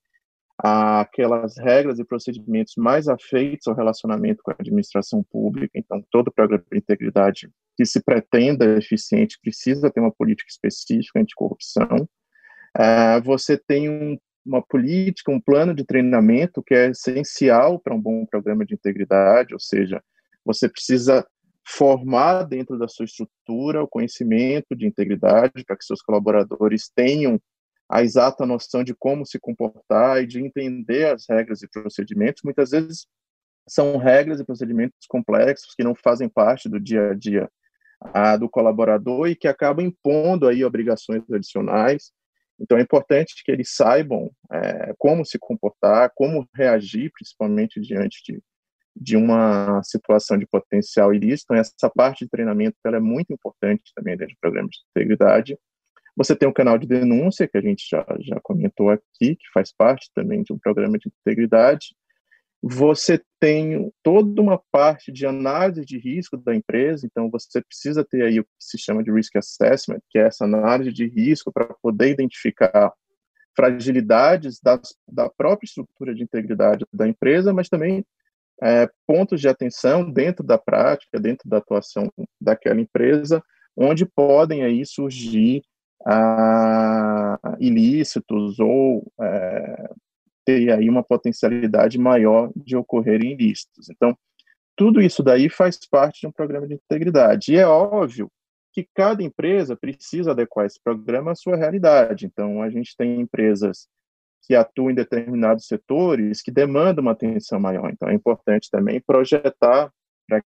aquelas 0.58 1.58
regras 1.58 2.00
e 2.00 2.06
procedimentos 2.06 2.74
mais 2.78 3.08
afeitos 3.08 3.68
ao 3.68 3.76
relacionamento 3.76 4.42
com 4.42 4.52
a 4.52 4.56
administração 4.58 5.22
pública. 5.24 5.78
Então, 5.78 6.04
todo 6.10 6.32
programa 6.32 6.64
de 6.72 6.78
integridade 6.78 7.50
que 7.78 7.86
se 7.86 8.02
pretenda 8.02 8.78
eficiente 8.78 9.38
precisa 9.40 9.92
ter 9.92 10.00
uma 10.00 10.12
política 10.12 10.50
específica 10.50 11.20
anticorrupção. 11.20 12.10
Uh, 12.76 13.22
você 13.24 13.56
tem 13.56 13.88
um, 13.88 14.18
uma 14.44 14.64
política, 14.64 15.32
um 15.32 15.40
plano 15.40 15.76
de 15.76 15.86
treinamento 15.86 16.64
que 16.64 16.74
é 16.74 16.90
essencial 16.90 17.80
para 17.80 17.94
um 17.94 18.02
bom 18.02 18.26
programa 18.26 18.66
de 18.66 18.74
integridade, 18.74 19.54
ou 19.54 19.60
seja, 19.60 20.04
você 20.44 20.68
precisa 20.68 21.26
formar 21.64 22.44
dentro 22.44 22.80
da 22.80 22.88
sua 22.88 23.06
estrutura 23.06 23.84
o 23.84 23.88
conhecimento 23.88 24.76
de 24.76 24.88
integridade 24.88 25.64
para 25.66 25.78
que 25.78 25.86
seus 25.86 26.02
colaboradores 26.02 26.90
tenham 26.90 27.40
a 27.90 28.02
exata 28.02 28.46
noção 28.46 28.84
de 28.84 28.96
como 28.96 29.26
se 29.26 29.40
comportar 29.40 30.24
e 30.24 30.28
de 30.28 30.42
entender 30.42 31.14
as 31.14 31.26
regras 31.30 31.62
e 31.62 31.68
procedimentos. 31.68 32.42
Muitas 32.44 32.72
vezes 32.72 33.06
são 33.68 33.98
regras 33.98 34.40
e 34.40 34.46
procedimentos 34.46 35.06
complexos 35.08 35.76
que 35.76 35.84
não 35.84 35.94
fazem 35.94 36.28
parte 36.28 36.70
do 36.70 36.80
dia 36.80 37.12
a 37.12 37.14
dia 37.14 37.50
a, 38.00 38.38
do 38.38 38.50
colaborador 38.50 39.28
e 39.28 39.36
que 39.36 39.48
acabam 39.48 39.86
impondo 39.86 40.48
aí 40.48 40.64
obrigações 40.64 41.24
adicionais. 41.32 42.12
Então 42.60 42.78
é 42.78 42.82
importante 42.82 43.44
que 43.44 43.52
eles 43.52 43.74
saibam 43.76 44.32
é, 44.52 44.94
como 44.98 45.26
se 45.26 45.38
comportar, 45.38 46.12
como 46.16 46.48
reagir, 46.56 47.12
principalmente 47.12 47.80
diante 47.80 48.22
de, 48.26 48.42
de 48.96 49.16
uma 49.16 49.82
situação 49.84 50.38
de 50.38 50.48
potencial 50.48 51.14
ilícito. 51.14 51.54
Essa 51.54 51.90
parte 51.90 52.26
de 52.26 52.32
treinamento 52.32 52.78
ela 52.86 52.98
é 52.98 53.02
muito 53.02 53.32
importante 53.32 53.92
também 53.96 54.18
dentro 54.18 54.34
do 54.34 54.40
programa 54.40 54.68
de 54.70 54.78
integridade. 54.90 55.58
Você 56.16 56.36
tem 56.36 56.50
um 56.50 56.54
canal 56.54 56.80
de 56.80 56.88
denúncia, 56.88 57.48
que 57.48 57.60
a 57.60 57.62
gente 57.62 57.86
já, 57.88 58.04
já 58.22 58.40
comentou 58.42 58.90
aqui, 58.90 59.36
que 59.36 59.52
faz 59.54 59.72
parte 59.72 60.10
também 60.16 60.42
de 60.42 60.52
um 60.52 60.58
programa 60.58 60.98
de 60.98 61.10
integridade. 61.10 61.96
Você 62.62 63.22
tem 63.40 63.92
toda 64.02 64.42
uma 64.42 64.60
parte 64.72 65.12
de 65.12 65.26
análise 65.26 65.86
de 65.86 65.98
risco 66.00 66.36
da 66.38 66.56
empresa, 66.56 67.06
então 67.06 67.30
você 67.30 67.62
precisa 67.62 68.04
ter 68.04 68.24
aí 68.24 68.40
o 68.40 68.44
que 68.44 68.50
se 68.60 68.78
chama 68.78 69.04
de 69.04 69.12
risk 69.12 69.36
assessment, 69.36 70.00
que 70.10 70.18
é 70.18 70.24
essa 70.24 70.46
análise 70.46 70.92
de 70.92 71.08
risco 71.08 71.52
para 71.52 71.66
poder 71.82 72.10
identificar 72.10 72.92
fragilidades 73.56 74.60
das, 74.62 74.96
da 75.08 75.30
própria 75.30 75.66
estrutura 75.66 76.14
de 76.14 76.24
integridade 76.24 76.86
da 76.94 77.08
empresa, 77.08 77.54
mas 77.54 77.70
também 77.70 78.06
é, 78.62 78.90
pontos 79.06 79.40
de 79.40 79.48
atenção 79.48 80.10
dentro 80.12 80.44
da 80.44 80.58
prática, 80.58 81.20
dentro 81.20 81.48
da 81.48 81.58
atuação 81.58 82.12
daquela 82.42 82.82
empresa, 82.82 83.44
onde 83.76 84.06
podem 84.06 84.64
aí 84.64 84.86
surgir 84.86 85.64
a 86.06 87.38
ilícitos 87.60 88.60
ou 88.60 89.12
é, 89.20 89.90
ter 90.48 90.72
aí 90.72 90.90
uma 90.90 91.04
potencialidade 91.04 91.98
maior 91.98 92.50
de 92.56 92.78
ocorrerem 92.78 93.34
ilícitos. 93.34 93.90
Então, 93.90 94.18
tudo 94.78 95.02
isso 95.02 95.22
daí 95.22 95.50
faz 95.50 95.78
parte 95.90 96.22
de 96.22 96.28
um 96.28 96.32
programa 96.32 96.66
de 96.66 96.76
integridade. 96.76 97.52
E 97.52 97.58
é 97.58 97.68
óbvio 97.68 98.32
que 98.72 98.88
cada 98.96 99.22
empresa 99.22 99.76
precisa 99.76 100.32
adequar 100.32 100.66
esse 100.66 100.80
programa 100.82 101.32
à 101.32 101.36
sua 101.36 101.58
realidade. 101.58 102.26
Então, 102.26 102.62
a 102.62 102.70
gente 102.70 102.96
tem 102.96 103.20
empresas 103.20 103.90
que 104.44 104.56
atuam 104.56 104.92
em 104.92 104.96
determinados 104.96 105.68
setores 105.68 106.42
que 106.42 106.52
demandam 106.52 107.02
uma 107.02 107.12
atenção 107.12 107.60
maior. 107.60 107.90
Então, 107.92 108.08
é 108.08 108.14
importante 108.14 108.70
também 108.72 109.02
projetar 109.02 109.92
para 110.30 110.42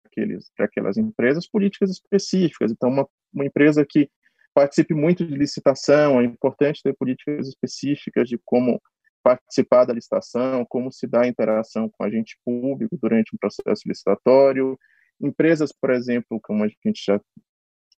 aquelas 0.66 0.98
empresas 0.98 1.48
políticas 1.48 1.92
específicas. 1.92 2.72
Então, 2.72 2.90
uma, 2.90 3.08
uma 3.32 3.46
empresa 3.46 3.86
que 3.88 4.10
participe 4.52 4.96
muito 4.96 5.26
de 5.28 5.36
licitação, 5.36 6.20
é 6.20 6.24
importante 6.24 6.82
ter 6.82 6.96
políticas 6.96 7.48
específicas 7.48 8.28
de 8.28 8.40
como 8.44 8.82
participar 9.24 9.86
da 9.86 9.94
licitação, 9.94 10.66
como 10.68 10.92
se 10.92 11.08
dá 11.08 11.22
a 11.22 11.28
interação 11.28 11.90
com 11.90 12.04
agente 12.04 12.38
público 12.44 12.98
durante 13.02 13.36
um 13.36 13.38
processo 13.38 13.82
licitatório. 13.88 14.78
Empresas, 15.20 15.72
por 15.72 15.92
exemplo, 15.92 16.40
como 16.42 16.64
a 16.64 16.68
gente 16.68 17.04
já 17.06 17.20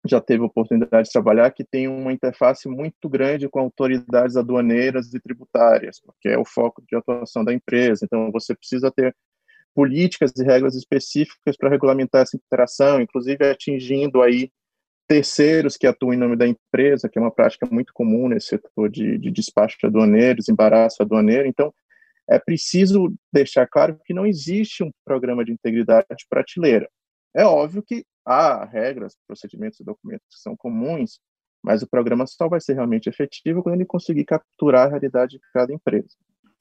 já 0.05 0.21
teve 0.21 0.43
oportunidade 0.43 1.07
de 1.07 1.12
trabalhar, 1.12 1.50
que 1.52 1.64
tem 1.64 1.87
uma 1.87 2.12
interface 2.12 2.69
muito 2.69 3.09
grande 3.09 3.49
com 3.49 3.61
autoridades 3.61 4.37
aduaneiras 4.37 5.14
e 5.14 5.21
tributárias, 5.21 6.00
porque 6.00 6.29
é 6.29 6.37
o 6.37 6.45
foco 6.45 6.83
de 6.88 6.97
atuação 6.97 7.45
da 7.45 7.52
empresa. 7.52 8.05
Então, 8.05 8.31
você 8.33 8.55
precisa 8.55 8.91
ter 8.91 9.14
políticas 9.75 10.33
e 10.37 10.45
regras 10.45 10.75
específicas 10.75 11.57
para 11.57 11.71
regulamentar 11.71 12.23
essa 12.23 12.37
interação, 12.37 13.00
inclusive 13.00 13.49
atingindo 13.49 14.21
aí 14.21 14.50
terceiros 15.12 15.76
que 15.76 15.87
atuam 15.87 16.14
em 16.14 16.16
nome 16.16 16.37
da 16.37 16.49
empresa, 16.49 17.07
que 17.07 17.19
é 17.19 17.21
uma 17.21 17.31
prática 17.31 17.69
muito 17.71 17.92
comum 17.92 18.28
nesse 18.28 18.47
setor 18.47 18.88
de, 18.88 19.19
de 19.19 19.31
despacho 19.31 19.76
aduaneiro, 19.85 20.38
desembaraço 20.38 21.02
aduaneiro. 21.02 21.47
Então, 21.47 21.71
é 22.26 22.38
preciso 22.38 23.12
deixar 23.31 23.66
claro 23.66 24.00
que 24.07 24.14
não 24.14 24.25
existe 24.25 24.83
um 24.83 24.90
programa 25.04 25.45
de 25.45 25.52
integridade 25.52 26.07
de 26.16 26.25
prateleira. 26.31 26.88
É 27.37 27.45
óbvio 27.45 27.83
que 27.83 28.07
há 28.25 28.64
regras, 28.64 29.14
procedimentos 29.26 29.81
e 29.81 29.85
documentos 29.85 30.26
que 30.31 30.40
são 30.40 30.57
comuns, 30.57 31.21
mas 31.62 31.83
o 31.83 31.87
programa 31.87 32.26
só 32.26 32.49
vai 32.49 32.61
ser 32.62 32.73
realmente 32.73 33.11
efetivo 33.11 33.62
quando 33.62 33.75
ele 33.75 33.85
conseguir 33.85 34.25
capturar 34.25 34.87
a 34.87 34.90
realidade 34.90 35.33
de 35.33 35.40
cada 35.52 35.75
empresa. 35.75 36.09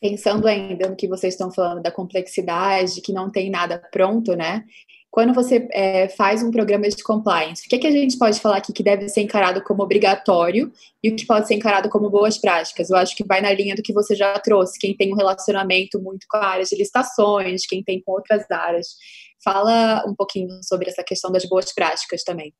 Pensando 0.01 0.45
ainda 0.45 0.89
no 0.89 0.95
que 0.97 1.07
vocês 1.07 1.35
estão 1.35 1.53
falando 1.53 1.81
da 1.81 1.91
complexidade, 1.91 2.99
que 3.01 3.13
não 3.13 3.31
tem 3.31 3.49
nada 3.49 3.77
pronto, 3.77 4.35
né? 4.35 4.65
Quando 5.11 5.33
você 5.33 5.67
é, 5.73 6.07
faz 6.07 6.41
um 6.41 6.49
programa 6.49 6.87
de 6.87 7.03
compliance, 7.03 7.65
o 7.65 7.69
que, 7.69 7.75
é 7.75 7.79
que 7.79 7.87
a 7.87 7.91
gente 7.91 8.17
pode 8.17 8.39
falar 8.39 8.57
aqui 8.57 8.71
que 8.71 8.81
deve 8.81 9.09
ser 9.09 9.19
encarado 9.19 9.61
como 9.61 9.83
obrigatório 9.83 10.71
e 11.03 11.09
o 11.09 11.15
que 11.17 11.25
pode 11.25 11.49
ser 11.49 11.55
encarado 11.55 11.89
como 11.89 12.09
boas 12.09 12.37
práticas? 12.37 12.89
Eu 12.89 12.95
acho 12.95 13.13
que 13.13 13.25
vai 13.25 13.41
na 13.41 13.51
linha 13.51 13.75
do 13.75 13.83
que 13.83 13.91
você 13.91 14.15
já 14.15 14.39
trouxe, 14.39 14.79
quem 14.79 14.95
tem 14.95 15.11
um 15.11 15.17
relacionamento 15.17 16.01
muito 16.01 16.25
com 16.29 16.37
a 16.37 16.45
área 16.45 16.63
de 16.63 16.77
licitações, 16.77 17.65
quem 17.67 17.83
tem 17.83 18.01
com 18.01 18.13
outras 18.13 18.49
áreas. 18.49 18.95
Fala 19.43 20.01
um 20.07 20.15
pouquinho 20.15 20.47
sobre 20.63 20.89
essa 20.89 21.03
questão 21.03 21.29
das 21.29 21.43
boas 21.43 21.73
práticas 21.73 22.23
também. 22.23 22.53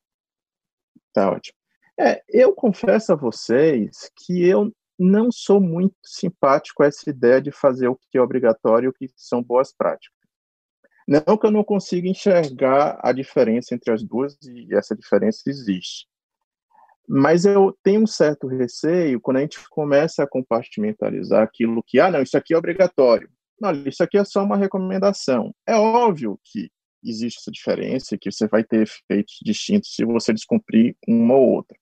Tá 1.14 1.32
ótimo. 1.32 1.58
É, 1.98 2.22
eu 2.28 2.54
confesso 2.54 3.14
a 3.14 3.16
vocês 3.16 4.12
que 4.26 4.46
eu 4.46 4.70
não 5.00 5.32
sou 5.32 5.62
muito 5.62 5.96
simpático 6.04 6.84
a 6.84 6.88
essa 6.88 7.10
ideia 7.10 7.42
de 7.42 7.52
fazer 7.52 7.88
o 7.88 7.96
que 7.96 8.18
é 8.18 8.22
obrigatório 8.22 8.88
e 8.88 8.90
o 8.90 8.94
que 8.94 9.10
são 9.16 9.42
boas 9.42 9.74
práticas. 9.74 10.21
Não 11.12 11.36
que 11.36 11.46
eu 11.46 11.52
não 11.52 11.62
consiga 11.62 12.08
enxergar 12.08 12.98
a 13.04 13.12
diferença 13.12 13.76
entre 13.76 13.92
as 13.92 14.02
duas, 14.02 14.38
e 14.44 14.74
essa 14.74 14.96
diferença 14.96 15.42
existe. 15.46 16.08
Mas 17.06 17.44
eu 17.44 17.78
tenho 17.84 18.04
um 18.04 18.08
certo 18.08 18.48
receio 18.48 19.20
quando 19.20 19.38
a 19.38 19.42
gente 19.42 19.60
começa 19.70 20.24
a 20.24 20.28
compartimentalizar 20.28 21.44
aquilo 21.44 21.84
que, 21.86 22.00
ah, 22.00 22.10
não, 22.10 22.22
isso 22.22 22.38
aqui 22.38 22.54
é 22.54 22.58
obrigatório, 22.58 23.30
não, 23.60 23.74
isso 23.86 24.02
aqui 24.02 24.18
é 24.18 24.24
só 24.24 24.42
uma 24.42 24.56
recomendação. 24.56 25.54
É 25.68 25.76
óbvio 25.76 26.40
que 26.46 26.72
existe 27.04 27.40
essa 27.42 27.52
diferença, 27.52 28.18
que 28.18 28.32
você 28.32 28.48
vai 28.48 28.64
ter 28.64 28.84
efeitos 28.84 29.36
distintos 29.44 29.94
se 29.94 30.06
você 30.06 30.32
descumprir 30.32 30.96
uma 31.06 31.36
ou 31.36 31.50
outra. 31.50 31.78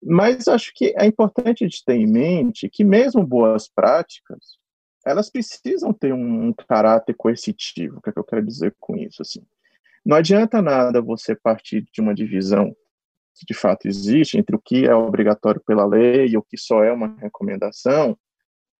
Mas 0.00 0.46
acho 0.46 0.70
que 0.76 0.94
é 0.96 1.06
importante 1.06 1.64
a 1.64 1.66
gente 1.66 1.84
ter 1.84 1.96
em 1.96 2.06
mente 2.06 2.68
que 2.68 2.84
mesmo 2.84 3.26
boas 3.26 3.68
práticas, 3.68 4.61
elas 5.04 5.30
precisam 5.30 5.92
ter 5.92 6.12
um, 6.12 6.52
caráter 6.52 7.14
coercitivo. 7.14 7.98
O 7.98 8.02
que, 8.02 8.10
é 8.10 8.12
que 8.12 8.18
eu 8.18 8.24
quero 8.24 8.44
dizer 8.44 8.74
com 8.78 8.96
isso? 8.96 9.22
Assim, 9.22 9.42
não 10.04 10.16
adianta 10.16 10.62
nada 10.62 11.00
você 11.00 11.34
partir 11.34 11.86
de 11.92 12.00
uma 12.00 12.14
divisão 12.14 12.74
que 13.34 13.46
de 13.46 13.54
fato 13.54 13.88
existe 13.88 14.36
entre 14.36 14.54
o 14.54 14.60
que 14.60 14.86
é 14.86 14.94
obrigatório 14.94 15.62
pela 15.66 15.86
lei 15.86 16.26
e 16.28 16.36
o 16.36 16.42
que 16.42 16.58
só 16.58 16.84
é 16.84 16.92
uma 16.92 17.16
recomendação, 17.18 18.16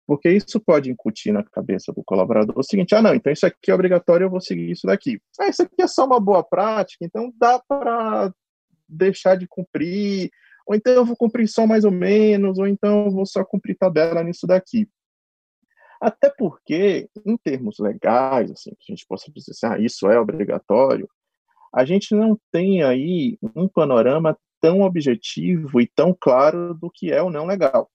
porque 0.07 0.29
isso 0.29 0.61
pode 0.61 0.91
incutir 0.91 1.33
na 1.33 1.43
cabeça 1.43 1.93
do 1.93 2.03
colaborador 2.05 2.59
o 2.59 2.63
seguinte: 2.63 2.95
ah, 2.95 3.01
não, 3.01 3.15
então 3.15 3.33
isso 3.33 3.47
aqui 3.47 3.71
é 3.71 3.75
obrigatório, 3.75 4.25
eu 4.25 4.31
vou 4.31 4.41
seguir 4.41 4.71
isso 4.71 4.87
daqui. 4.87 5.21
Ah, 5.41 5.49
isso 5.49 5.63
aqui 5.63 5.81
é 5.81 5.87
só 5.87 6.05
uma 6.05 6.21
boa 6.21 6.45
prática, 6.45 7.05
então 7.05 7.33
dá 7.39 7.59
para 7.59 8.33
deixar 8.87 9.37
de 9.37 9.47
cumprir, 9.49 10.31
ou 10.67 10.75
então 10.75 10.93
eu 10.93 11.05
vou 11.05 11.17
cumprir 11.17 11.49
só 11.49 11.67
mais 11.67 11.85
ou 11.85 11.91
menos, 11.91 12.59
ou 12.59 12.67
então 12.67 13.07
eu 13.07 13.11
vou 13.11 13.25
só 13.25 13.45
cumprir 13.45 13.77
tabela 13.77 14.23
nisso 14.23 14.47
daqui. 14.47 14.89
Até 16.03 16.29
porque, 16.29 17.09
em 17.25 17.37
termos 17.37 17.79
legais, 17.79 18.51
assim, 18.51 18.73
que 18.81 18.93
a 18.93 18.95
gente 18.97 19.07
possa 19.07 19.31
dizer 19.31 19.53
assim, 19.53 19.67
ah, 19.67 19.79
isso 19.79 20.11
é 20.11 20.19
obrigatório, 20.19 21.09
a 21.73 21.85
gente 21.85 22.13
não 22.13 22.37
tem 22.51 22.83
aí 22.83 23.39
um 23.55 23.69
panorama 23.69 24.37
tão 24.61 24.81
objetivo 24.81 25.81
e 25.81 25.87
tão 25.87 26.13
claro 26.19 26.75
do 26.75 26.91
que 26.91 27.13
é 27.13 27.23
ou 27.23 27.31
não 27.31 27.47
legal. 27.47 27.89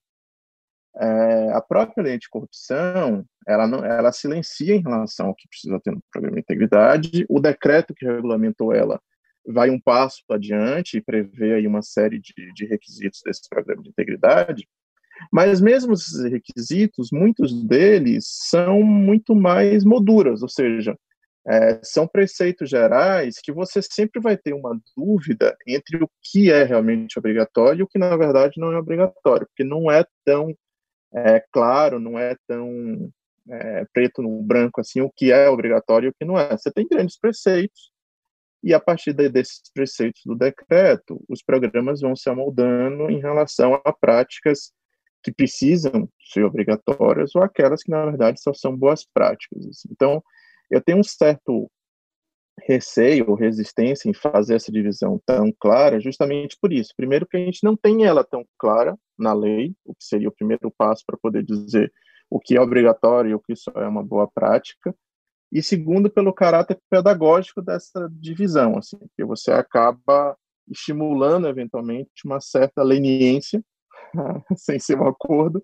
É, 0.96 1.52
a 1.52 1.62
própria 1.62 2.02
lei 2.02 2.18
de 2.18 2.30
corrupção, 2.30 3.26
ela, 3.46 3.68
não, 3.68 3.84
ela 3.84 4.14
silencia 4.14 4.74
em 4.74 4.82
relação 4.82 5.28
ao 5.28 5.36
que 5.36 5.50
precisa 5.50 5.78
ter 5.82 5.92
no 5.92 6.02
programa 6.10 6.38
de 6.38 6.42
integridade. 6.42 7.26
O 7.28 7.42
decreto 7.42 7.94
que 7.94 8.06
regulamentou 8.06 8.74
ela 8.74 9.02
vai 9.46 9.70
um 9.70 9.82
passo 9.82 10.24
adiante 10.32 10.96
e 10.96 11.02
prevê 11.02 11.56
aí 11.56 11.68
uma 11.68 11.82
série 11.82 12.20
de, 12.20 12.34
de 12.54 12.66
requisitos 12.66 13.22
desse 13.22 13.50
programa 13.50 13.84
de 13.84 13.90
integridade. 13.90 14.66
Mas 15.32 15.62
mesmo 15.62 15.94
esses 15.94 16.24
requisitos, 16.24 17.10
muitos 17.12 17.54
deles 17.66 18.26
são 18.28 18.82
muito 18.82 19.36
mais 19.36 19.84
molduras, 19.84 20.42
ou 20.42 20.50
seja, 20.50 20.98
é, 21.48 21.80
são 21.82 22.06
preceitos 22.06 22.70
gerais 22.70 23.40
que 23.42 23.54
você 23.54 23.82
sempre 23.82 24.22
vai 24.22 24.36
ter 24.36 24.54
uma 24.54 24.78
dúvida 24.96 25.56
entre 25.66 26.04
o 26.04 26.10
que 26.22 26.52
é 26.52 26.64
realmente 26.64 27.18
obrigatório 27.18 27.80
e 27.80 27.84
o 27.84 27.88
que 27.88 27.98
na 27.98 28.16
verdade 28.18 28.60
não 28.60 28.74
é 28.74 28.78
obrigatório, 28.78 29.48
porque 29.48 29.64
não 29.64 29.90
é 29.90 30.06
tão 30.26 30.54
é, 31.16 31.42
claro, 31.52 32.00
não 32.00 32.20
é 32.20 32.36
tão 32.46 33.10
é, 33.50 33.86
preto 33.94 34.22
no 34.22 34.42
branco 34.42 34.82
assim 34.82 35.00
o 35.00 35.10
que 35.10 35.32
é 35.32 35.50
obrigatório 35.50 36.08
e 36.08 36.10
o 36.10 36.14
que 36.14 36.26
não 36.26 36.38
é. 36.38 36.50
Você 36.52 36.70
tem 36.70 36.86
grandes 36.86 37.18
preceitos 37.18 37.92
e 38.62 38.74
a 38.74 38.80
partir 38.80 39.14
de, 39.14 39.30
desses 39.30 39.62
preceitos 39.74 40.22
do 40.26 40.36
decreto, 40.36 41.24
os 41.30 41.42
programas 41.42 42.02
vão 42.02 42.16
se 42.16 42.30
amoldando 42.30 43.10
em 43.10 43.20
relação 43.22 43.82
a 43.86 43.94
práticas 43.94 44.74
que 45.24 45.32
precisam 45.32 46.10
ser 46.32 46.44
obrigatórias 46.44 47.36
ou 47.36 47.44
aquelas 47.44 47.84
que 47.84 47.92
na 47.92 48.06
verdade 48.06 48.42
só 48.42 48.54
são 48.54 48.76
boas 48.76 49.06
práticas. 49.06 49.66
Assim. 49.68 49.90
Então, 49.92 50.24
eu 50.70 50.82
tenho 50.82 51.00
um 51.00 51.04
certo 51.04 51.70
receio 52.66 53.30
ou 53.30 53.36
resistência 53.36 54.10
em 54.10 54.14
fazer 54.14 54.56
essa 54.56 54.72
divisão 54.72 55.22
tão 55.26 55.54
clara, 55.60 56.00
justamente 56.00 56.58
por 56.60 56.74
isso. 56.74 56.94
Primeiro, 56.96 57.26
que 57.26 57.38
a 57.38 57.40
gente 57.40 57.64
não 57.64 57.76
tem 57.76 58.06
ela 58.06 58.24
tão 58.24 58.46
clara 58.58 58.98
na 59.18 59.34
lei, 59.34 59.76
o 59.86 59.94
que 59.94 60.04
seria 60.04 60.28
o 60.28 60.36
primeiro 60.36 60.72
passo 60.76 61.04
para 61.06 61.18
poder 61.18 61.44
dizer 61.44 61.92
o 62.30 62.40
que 62.40 62.58
é 62.58 62.62
obrigatório 62.62 63.32
e 63.32 63.34
o 63.36 63.40
que 63.40 63.56
só 63.56 63.72
é 63.76 63.88
uma 63.88 64.04
boa 64.04 64.28
prática. 64.28 64.94
E 65.52 65.64
segundo, 65.64 66.10
pelo 66.10 66.34
caráter 66.34 66.78
pedagógico 66.90 67.62
dessa 67.62 68.10
divisão, 68.12 68.78
assim, 68.78 69.00
que 69.16 69.24
você 69.24 69.52
acaba 69.52 70.36
estimulando 70.70 71.48
eventualmente 71.48 72.26
uma 72.26 72.42
certa 72.42 72.84
leniência, 72.84 73.64
sem 74.56 74.80
ser 74.80 75.00
um 75.00 75.08
acordo, 75.08 75.62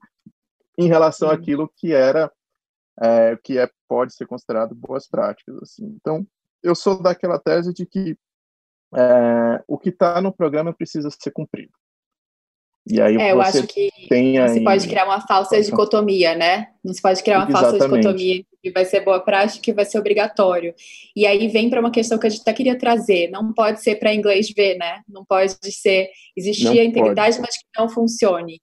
em 0.77 0.87
relação 0.87 1.29
Sim. 1.29 1.35
àquilo 1.35 1.71
que 1.77 1.93
era 1.93 2.31
é, 3.01 3.37
que 3.43 3.57
é 3.57 3.69
pode 3.87 4.13
ser 4.13 4.27
considerado 4.27 4.75
boas 4.75 5.07
práticas, 5.07 5.55
assim. 5.61 5.85
Então, 5.99 6.25
eu 6.61 6.75
sou 6.75 7.01
daquela 7.01 7.39
tese 7.39 7.73
de 7.73 7.85
que 7.85 8.17
é, 8.95 9.63
o 9.67 9.77
que 9.77 9.89
está 9.89 10.21
no 10.21 10.31
programa 10.31 10.73
precisa 10.73 11.09
ser 11.09 11.31
cumprido. 11.31 11.73
E 12.85 13.01
aí 13.01 13.15
é, 13.15 13.31
eu 13.31 13.41
acho 13.41 13.65
que 13.65 13.89
aí... 14.11 14.37
você 14.37 14.61
pode 14.61 14.87
criar 14.87 15.05
uma 15.05 15.21
falsa 15.21 15.61
dicotomia, 15.61 16.35
né? 16.35 16.67
Não 16.83 16.93
se 16.93 17.01
pode 17.01 17.23
criar 17.23 17.39
uma 17.39 17.49
Exatamente. 17.49 17.79
falsa 17.79 17.97
dicotomia 17.97 18.43
que 18.61 18.71
vai 18.71 18.85
ser 18.85 19.01
boa 19.01 19.19
prática 19.19 19.61
que 19.61 19.73
vai 19.73 19.85
ser 19.85 19.99
obrigatório. 19.99 20.73
E 21.15 21.25
aí 21.25 21.47
vem 21.47 21.69
para 21.69 21.79
uma 21.79 21.91
questão 21.91 22.17
que 22.17 22.27
a 22.27 22.29
gente 22.29 22.41
até 22.41 22.53
queria 22.53 22.77
trazer. 22.77 23.29
Não 23.29 23.53
pode 23.53 23.81
ser 23.81 23.95
para 23.95 24.13
inglês 24.13 24.49
ver, 24.55 24.77
né? 24.77 25.01
Não 25.07 25.23
pode 25.25 25.53
ser 25.61 26.09
existir 26.35 26.65
não 26.65 26.81
a 26.81 26.83
integridade, 26.83 27.37
pode. 27.37 27.47
mas 27.47 27.57
que 27.57 27.65
não 27.77 27.87
funcione. 27.87 28.61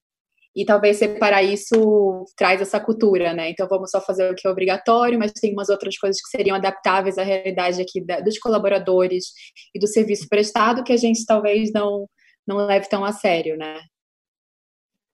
E 0.55 0.65
talvez 0.65 0.97
separar 0.97 1.43
isso 1.43 2.25
traz 2.37 2.61
essa 2.61 2.81
cultura, 2.81 3.33
né? 3.33 3.51
Então 3.51 3.69
vamos 3.69 3.91
só 3.91 4.01
fazer 4.01 4.31
o 4.31 4.35
que 4.35 4.47
é 4.47 4.51
obrigatório, 4.51 5.19
mas 5.19 5.33
tem 5.33 5.53
umas 5.53 5.69
outras 5.69 5.97
coisas 5.97 6.21
que 6.21 6.29
seriam 6.29 6.57
adaptáveis 6.57 7.19
à 7.19 7.23
realidade 7.23 7.81
aqui 7.81 8.05
da, 8.05 8.21
dos 8.21 8.39
colaboradores 8.39 9.27
e 9.75 9.79
do 9.79 9.87
serviço 9.87 10.27
prestado 10.29 10.83
que 10.83 10.93
a 10.93 10.97
gente 10.97 11.25
talvez 11.25 11.71
não 11.73 12.07
não 12.47 12.57
leve 12.67 12.89
tão 12.89 13.05
a 13.05 13.13
sério, 13.13 13.57
né? 13.57 13.81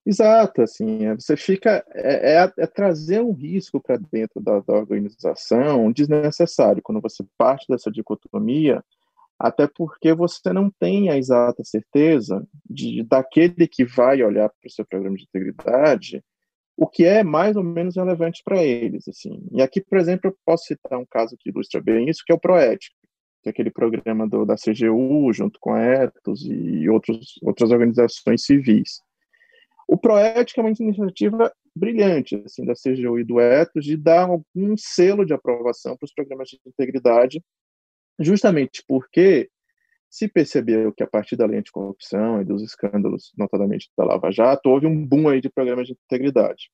Exato, 0.07 0.63
assim, 0.63 1.05
é, 1.05 1.15
você 1.17 1.37
fica 1.37 1.85
é, 1.93 2.37
é, 2.37 2.53
é 2.59 2.67
trazer 2.69 3.21
um 3.21 3.33
risco 3.33 3.81
para 3.81 3.97
dentro 3.97 4.41
da, 4.41 4.61
da, 4.61 4.75
organização 4.75 5.91
desnecessário 5.91 6.81
quando 6.81 7.01
você 7.01 7.25
parte 7.37 7.67
dessa 7.69 7.91
dicotomia, 7.91 8.85
até 9.37 9.67
porque 9.67 10.15
você 10.15 10.53
não 10.53 10.71
tem 10.71 11.11
a 11.11 11.19
exata 11.19 11.65
certeza 11.65 12.47
de 12.71 13.03
daquele 13.03 13.67
que 13.67 13.85
vai 13.85 14.23
olhar 14.23 14.49
para 14.49 14.69
o 14.69 14.71
seu 14.71 14.87
programa 14.87 15.17
de 15.17 15.25
integridade 15.25 16.23
o 16.77 16.87
que 16.87 17.05
é 17.05 17.25
mais 17.25 17.57
ou 17.57 17.65
menos 17.65 17.97
relevante 17.97 18.43
para 18.45 18.63
eles, 18.63 19.09
assim. 19.09 19.43
E 19.51 19.63
aqui, 19.63 19.81
por 19.81 19.99
exemplo, 19.99 20.31
eu 20.31 20.37
posso 20.45 20.67
citar 20.67 20.99
um 20.99 21.07
caso 21.07 21.37
que 21.39 21.49
ilustra 21.49 21.81
bem 21.81 22.09
isso, 22.09 22.23
que 22.25 22.33
é 22.33 22.37
o 22.37 22.39
Proética, 22.39 22.95
que 23.43 23.49
é 23.49 23.51
aquele 23.51 23.71
programa 23.71 24.29
do, 24.29 24.45
da 24.45 24.57
CGU, 24.57 25.33
junto 25.33 25.59
com 25.59 25.73
a 25.73 25.81
Etos 25.81 26.45
e 26.45 26.89
outros, 26.89 27.39
outras 27.43 27.71
organizações 27.71 28.45
civis. 28.45 29.01
O 29.89 29.97
Proética 29.97 30.61
é 30.61 30.65
uma 30.65 30.71
iniciativa 30.71 31.53
brilhante 31.75 32.43
assim, 32.45 32.65
da 32.65 32.75
CGU 32.75 33.19
e 33.19 33.25
do 33.25 33.41
Etos 33.41 33.85
de 33.85 33.97
dar 33.97 34.29
algum 34.29 34.77
selo 34.77 35.25
de 35.25 35.33
aprovação 35.33 35.97
para 35.97 36.07
os 36.07 36.13
programas 36.13 36.49
de 36.49 36.59
integridade, 36.67 37.43
justamente 38.19 38.83
porque 38.89 39.49
se 40.09 40.29
percebeu 40.29 40.93
que 40.93 41.03
a 41.03 41.07
partir 41.07 41.37
da 41.37 41.47
lei 41.47 41.59
anticorrupção 41.59 42.41
e 42.41 42.45
dos 42.45 42.63
escândalos, 42.63 43.33
notadamente 43.37 43.91
da 43.97 44.05
Lava 44.05 44.31
Jato, 44.31 44.71
houve 44.71 44.87
um 44.87 45.07
boom 45.07 45.29
aí 45.29 45.41
de 45.41 45.51
programas 45.51 45.87
de 45.87 45.93
integridade. 45.93 46.71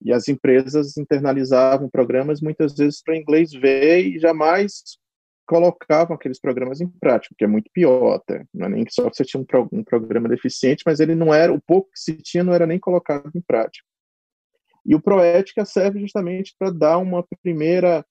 E 0.00 0.12
as 0.12 0.28
empresas 0.28 0.96
internalizavam 0.96 1.88
programas 1.88 2.40
muitas 2.40 2.74
vezes 2.74 3.02
para 3.02 3.16
inglês 3.16 3.52
ver 3.52 4.06
e 4.06 4.18
jamais 4.18 4.98
colocavam 5.46 6.16
aqueles 6.16 6.40
programas 6.40 6.80
em 6.80 6.88
prática, 6.88 7.34
que 7.36 7.44
é 7.44 7.48
muito 7.48 7.70
pior 7.72 8.14
até. 8.14 8.44
Não 8.52 8.66
é 8.66 8.70
nem 8.70 8.84
só 8.88 9.04
você 9.04 9.24
tinha 9.24 9.40
um, 9.40 9.68
um 9.72 9.84
programa 9.84 10.28
deficiente, 10.28 10.82
mas 10.86 11.00
ele 11.00 11.14
não 11.14 11.32
era, 11.32 11.52
o 11.52 11.60
pouco 11.60 11.90
que 11.90 12.00
se 12.00 12.16
tinha 12.16 12.44
não 12.44 12.54
era 12.54 12.66
nem 12.66 12.78
colocado 12.78 13.30
em 13.34 13.40
prática. 13.40 13.86
E 14.86 14.94
o 14.94 15.00
Proética 15.00 15.64
serve 15.64 16.00
justamente 16.00 16.54
para 16.58 16.70
dar 16.70 16.98
uma 16.98 17.26
primeira 17.42 18.04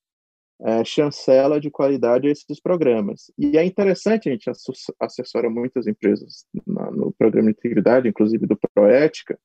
é, 0.62 0.84
chancela 0.84 1.60
de 1.60 1.70
qualidade 1.70 2.28
a 2.28 2.32
esses 2.32 2.60
programas. 2.60 3.32
E 3.38 3.58
é 3.58 3.64
interessante, 3.64 4.30
a 4.30 4.32
gente 4.32 4.50
assessora 5.00 5.50
muitas 5.50 5.88
empresas 5.88 6.46
na, 6.66 6.90
no 6.90 7.12
programa 7.14 7.52
de 7.52 7.58
integridade, 7.58 8.08
inclusive 8.08 8.48
do 8.48 8.58
Proética, 8.74 9.38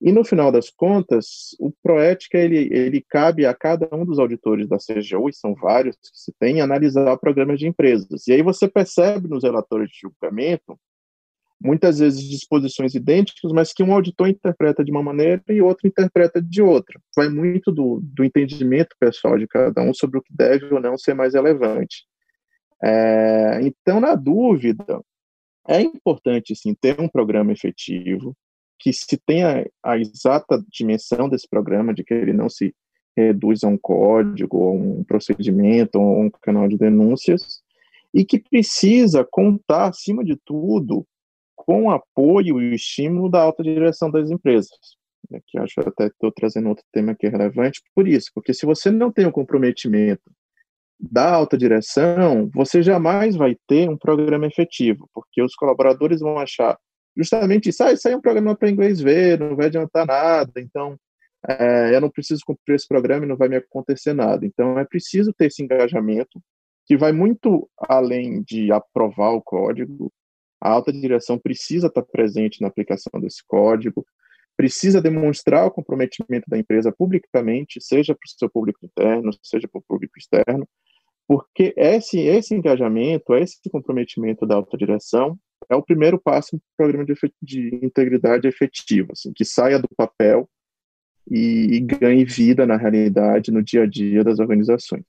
e 0.00 0.12
no 0.12 0.24
final 0.24 0.50
das 0.52 0.70
contas, 0.70 1.56
o 1.58 1.72
Proética 1.82 2.38
ele, 2.38 2.68
ele 2.72 3.04
cabe 3.08 3.46
a 3.46 3.54
cada 3.54 3.88
um 3.92 4.04
dos 4.04 4.18
auditores 4.18 4.68
da 4.68 4.76
CGU, 4.76 5.28
e 5.28 5.34
são 5.34 5.54
vários 5.54 5.96
que 5.96 6.08
se 6.12 6.32
tem, 6.38 6.60
analisar 6.60 7.16
programas 7.16 7.58
de 7.58 7.66
empresas. 7.66 8.26
E 8.26 8.32
aí 8.32 8.42
você 8.42 8.68
percebe 8.68 9.28
nos 9.28 9.44
relatórios 9.44 9.90
de 9.90 10.00
julgamento, 10.00 10.78
muitas 11.60 11.98
vezes 11.98 12.28
disposições 12.28 12.94
idênticas, 12.94 13.50
mas 13.52 13.72
que 13.72 13.82
um 13.82 13.94
auditor 13.94 14.28
interpreta 14.28 14.84
de 14.84 14.90
uma 14.90 15.02
maneira 15.02 15.42
e 15.48 15.62
outro 15.62 15.88
interpreta 15.88 16.42
de 16.42 16.60
outra. 16.60 17.00
Vai 17.16 17.28
muito 17.28 17.72
do, 17.72 18.00
do 18.02 18.24
entendimento 18.24 18.94
pessoal 19.00 19.38
de 19.38 19.46
cada 19.46 19.80
um 19.80 19.94
sobre 19.94 20.18
o 20.18 20.22
que 20.22 20.34
deve 20.34 20.66
ou 20.74 20.80
não 20.80 20.98
ser 20.98 21.14
mais 21.14 21.32
relevante. 21.32 22.04
É, 22.82 23.60
então, 23.62 24.00
na 24.00 24.14
dúvida, 24.14 25.00
é 25.66 25.80
importante 25.80 26.54
sim 26.54 26.74
ter 26.74 27.00
um 27.00 27.08
programa 27.08 27.52
efetivo, 27.52 28.36
que 28.78 28.92
se 28.92 29.16
tenha 29.26 29.66
a 29.82 29.98
exata 29.98 30.62
dimensão 30.68 31.28
desse 31.28 31.48
programa, 31.48 31.94
de 31.94 32.04
que 32.04 32.14
ele 32.14 32.32
não 32.32 32.48
se 32.48 32.74
reduz 33.16 33.62
a 33.62 33.68
um 33.68 33.78
código, 33.78 34.58
ou 34.58 34.76
um 34.76 35.04
procedimento, 35.04 36.00
ou 36.00 36.22
um 36.22 36.30
canal 36.30 36.68
de 36.68 36.76
denúncias, 36.76 37.62
e 38.12 38.24
que 38.24 38.38
precisa 38.38 39.26
contar, 39.28 39.88
acima 39.88 40.24
de 40.24 40.36
tudo, 40.44 41.06
com 41.56 41.84
o 41.84 41.90
apoio 41.90 42.60
e 42.60 42.70
o 42.70 42.74
estímulo 42.74 43.30
da 43.30 43.40
alta 43.40 43.62
direção 43.62 44.10
das 44.10 44.30
empresas. 44.30 44.70
Aqui 45.32 45.58
acho 45.58 45.74
que 45.74 45.88
até 45.88 46.06
estou 46.06 46.30
trazendo 46.30 46.68
outro 46.68 46.84
tema 46.92 47.14
que 47.14 47.26
é 47.26 47.30
relevante 47.30 47.80
por 47.94 48.06
isso, 48.06 48.30
porque 48.34 48.52
se 48.52 48.66
você 48.66 48.90
não 48.90 49.10
tem 49.10 49.26
o 49.26 49.32
comprometimento 49.32 50.30
da 51.00 51.32
alta 51.32 51.56
direção, 51.56 52.48
você 52.54 52.82
jamais 52.82 53.34
vai 53.34 53.56
ter 53.66 53.88
um 53.88 53.96
programa 53.96 54.46
efetivo, 54.46 55.08
porque 55.12 55.42
os 55.42 55.54
colaboradores 55.54 56.20
vão 56.20 56.38
achar 56.38 56.78
justamente 57.16 57.68
isso, 57.68 57.82
ah, 57.82 57.92
isso 57.92 58.06
aí 58.08 58.14
é 58.14 58.16
um 58.16 58.20
programa 58.20 58.56
para 58.56 58.70
inglês 58.70 59.00
ver, 59.00 59.38
não 59.38 59.56
vai 59.56 59.66
adiantar 59.66 60.06
nada, 60.06 60.52
então 60.60 60.98
é, 61.46 61.94
eu 61.94 62.00
não 62.00 62.10
preciso 62.10 62.42
cumprir 62.44 62.74
esse 62.74 62.88
programa 62.88 63.24
e 63.24 63.28
não 63.28 63.36
vai 63.36 63.48
me 63.48 63.56
acontecer 63.56 64.14
nada. 64.14 64.46
Então 64.46 64.78
é 64.78 64.84
preciso 64.84 65.32
ter 65.32 65.46
esse 65.46 65.62
engajamento 65.62 66.40
que 66.86 66.96
vai 66.96 67.12
muito 67.12 67.68
além 67.78 68.42
de 68.42 68.72
aprovar 68.72 69.32
o 69.32 69.42
código. 69.42 70.12
A 70.60 70.70
alta 70.70 70.92
direção 70.92 71.38
precisa 71.38 71.88
estar 71.88 72.02
presente 72.02 72.60
na 72.60 72.68
aplicação 72.68 73.20
desse 73.20 73.42
código, 73.46 74.06
precisa 74.56 75.02
demonstrar 75.02 75.66
o 75.66 75.70
comprometimento 75.70 76.48
da 76.48 76.58
empresa 76.58 76.92
publicamente, 76.92 77.80
seja 77.80 78.14
para 78.14 78.26
o 78.26 78.38
seu 78.38 78.48
público 78.48 78.80
interno, 78.84 79.30
seja 79.42 79.68
para 79.68 79.78
o 79.78 79.84
público 79.86 80.18
externo, 80.18 80.66
porque 81.26 81.74
esse, 81.76 82.20
esse 82.20 82.54
engajamento, 82.54 83.34
esse 83.34 83.58
comprometimento 83.70 84.46
da 84.46 84.56
alta 84.56 84.76
direção 84.76 85.38
é 85.68 85.76
o 85.76 85.82
primeiro 85.82 86.18
passo 86.18 86.50
para 86.76 86.86
um 86.86 86.90
programa 86.90 87.04
de, 87.04 87.14
de 87.42 87.80
integridade 87.82 88.46
efetivo, 88.46 89.12
assim, 89.12 89.32
que 89.32 89.44
saia 89.44 89.78
do 89.78 89.88
papel 89.96 90.48
e, 91.30 91.76
e 91.76 91.80
ganhe 91.80 92.24
vida 92.24 92.66
na 92.66 92.76
realidade, 92.76 93.50
no 93.50 93.62
dia 93.62 93.82
a 93.82 93.86
dia 93.86 94.22
das 94.22 94.38
organizações. 94.38 95.04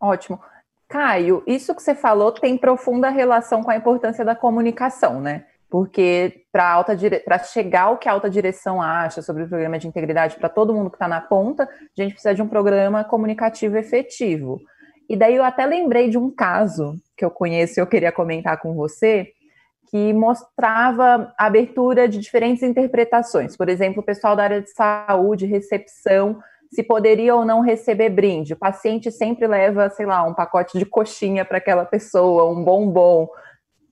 Ótimo. 0.00 0.40
Caio, 0.88 1.42
isso 1.46 1.74
que 1.74 1.82
você 1.82 1.94
falou 1.94 2.32
tem 2.32 2.56
profunda 2.58 3.08
relação 3.08 3.62
com 3.62 3.70
a 3.70 3.76
importância 3.76 4.24
da 4.24 4.34
comunicação, 4.34 5.20
né? 5.20 5.46
Porque 5.70 6.44
para 6.52 7.38
chegar 7.38 7.84
ao 7.84 7.96
que 7.96 8.06
a 8.06 8.12
alta 8.12 8.28
direção 8.28 8.82
acha 8.82 9.22
sobre 9.22 9.44
o 9.44 9.48
programa 9.48 9.78
de 9.78 9.88
integridade 9.88 10.36
para 10.36 10.50
todo 10.50 10.74
mundo 10.74 10.90
que 10.90 10.96
está 10.96 11.08
na 11.08 11.20
ponta, 11.20 11.64
a 11.64 12.02
gente 12.02 12.12
precisa 12.12 12.34
de 12.34 12.42
um 12.42 12.48
programa 12.48 13.04
comunicativo 13.04 13.78
efetivo. 13.78 14.60
E 15.08 15.16
daí 15.16 15.34
eu 15.34 15.44
até 15.44 15.64
lembrei 15.64 16.10
de 16.10 16.18
um 16.18 16.30
caso 16.30 16.94
que 17.16 17.24
eu 17.24 17.30
conheço 17.30 17.78
e 17.78 17.80
eu 17.80 17.86
queria 17.86 18.12
comentar 18.12 18.58
com 18.58 18.74
você, 18.74 19.32
que 19.92 20.10
mostrava 20.14 21.34
a 21.38 21.46
abertura 21.46 22.08
de 22.08 22.18
diferentes 22.18 22.62
interpretações. 22.62 23.54
Por 23.54 23.68
exemplo, 23.68 24.00
o 24.00 24.04
pessoal 24.04 24.34
da 24.34 24.44
área 24.44 24.62
de 24.62 24.70
saúde, 24.70 25.44
recepção, 25.44 26.38
se 26.72 26.82
poderia 26.82 27.34
ou 27.34 27.44
não 27.44 27.60
receber 27.60 28.08
brinde. 28.08 28.54
O 28.54 28.58
paciente 28.58 29.12
sempre 29.12 29.46
leva, 29.46 29.90
sei 29.90 30.06
lá, 30.06 30.22
um 30.26 30.32
pacote 30.32 30.78
de 30.78 30.86
coxinha 30.86 31.44
para 31.44 31.58
aquela 31.58 31.84
pessoa, 31.84 32.50
um 32.50 32.64
bombom 32.64 33.28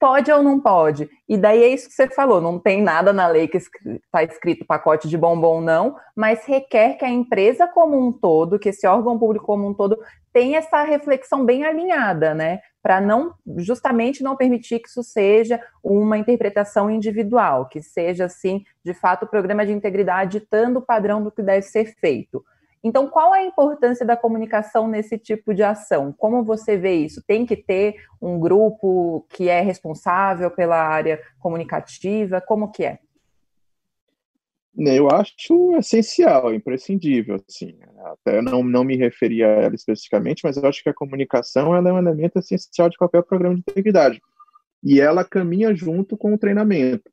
pode 0.01 0.33
ou 0.33 0.43
não 0.43 0.59
pode. 0.59 1.11
E 1.29 1.37
daí 1.37 1.63
é 1.63 1.69
isso 1.69 1.89
que 1.89 1.95
você 1.95 2.09
falou, 2.09 2.41
não 2.41 2.59
tem 2.59 2.83
nada 2.83 3.13
na 3.13 3.29
lei 3.29 3.47
que 3.47 3.59
está 3.59 4.25
escrito 4.25 4.65
pacote 4.65 5.07
de 5.07 5.19
bombom, 5.19 5.61
não, 5.61 5.95
mas 6.17 6.45
requer 6.47 6.95
que 6.95 7.05
a 7.05 7.11
empresa 7.11 7.69
como 7.69 7.99
um 7.99 8.11
todo, 8.11 8.59
que 8.59 8.71
esse 8.71 8.87
órgão 8.87 9.19
público 9.19 9.45
como 9.45 9.69
um 9.69 9.75
todo, 9.75 9.99
tenha 10.33 10.59
essa 10.59 10.83
reflexão 10.83 11.45
bem 11.45 11.65
alinhada, 11.65 12.35
né? 12.35 12.61
Para 12.83 12.99
não, 12.99 13.35
justamente 13.59 14.23
não 14.23 14.37
permitir 14.37 14.79
que 14.79 14.89
isso 14.89 15.03
seja 15.03 15.61
uma 15.85 16.17
interpretação 16.17 16.91
individual, 16.91 17.69
que 17.69 17.83
seja, 17.83 18.25
assim, 18.25 18.65
de 18.83 18.95
fato, 18.95 19.25
o 19.25 19.29
programa 19.29 19.67
de 19.67 19.73
integridade 19.73 20.39
ditando 20.39 20.79
o 20.79 20.83
padrão 20.83 21.23
do 21.23 21.31
que 21.31 21.43
deve 21.43 21.63
ser 21.63 21.95
feito. 22.01 22.43
Então, 22.83 23.09
qual 23.09 23.33
a 23.33 23.45
importância 23.45 24.07
da 24.07 24.16
comunicação 24.16 24.88
nesse 24.88 25.19
tipo 25.19 25.53
de 25.53 25.62
ação? 25.62 26.14
Como 26.16 26.43
você 26.43 26.79
vê 26.79 26.95
isso? 26.95 27.23
Tem 27.27 27.45
que 27.45 27.57
ter 27.57 27.97
um 28.21 28.38
grupo 28.40 29.27
que 29.29 29.49
é 29.49 29.61
responsável 29.61 30.51
pela 30.51 30.77
área 30.77 31.21
comunicativa? 31.38 32.40
Como 32.40 32.71
que 32.71 32.85
é? 32.85 32.99
Eu 34.79 35.11
acho 35.11 35.77
essencial, 35.77 36.55
imprescindível, 36.55 37.37
assim. 37.47 37.77
Até 38.05 38.40
não, 38.40 38.62
não 38.62 38.83
me 38.83 38.97
referia 38.97 39.47
a 39.47 39.62
ela 39.62 39.75
especificamente, 39.75 40.40
mas 40.43 40.57
eu 40.57 40.66
acho 40.66 40.83
que 40.83 40.88
a 40.88 40.95
comunicação 40.95 41.75
é 41.75 41.93
um 41.93 41.99
elemento 41.99 42.38
essencial 42.38 42.88
de 42.88 42.97
qualquer 42.97 43.23
programa 43.23 43.57
de 43.57 43.61
integridade. 43.61 44.23
E 44.83 45.01
ela 45.01 45.23
caminha 45.23 45.75
junto 45.75 46.16
com 46.16 46.33
o 46.33 46.38
treinamento. 46.38 47.11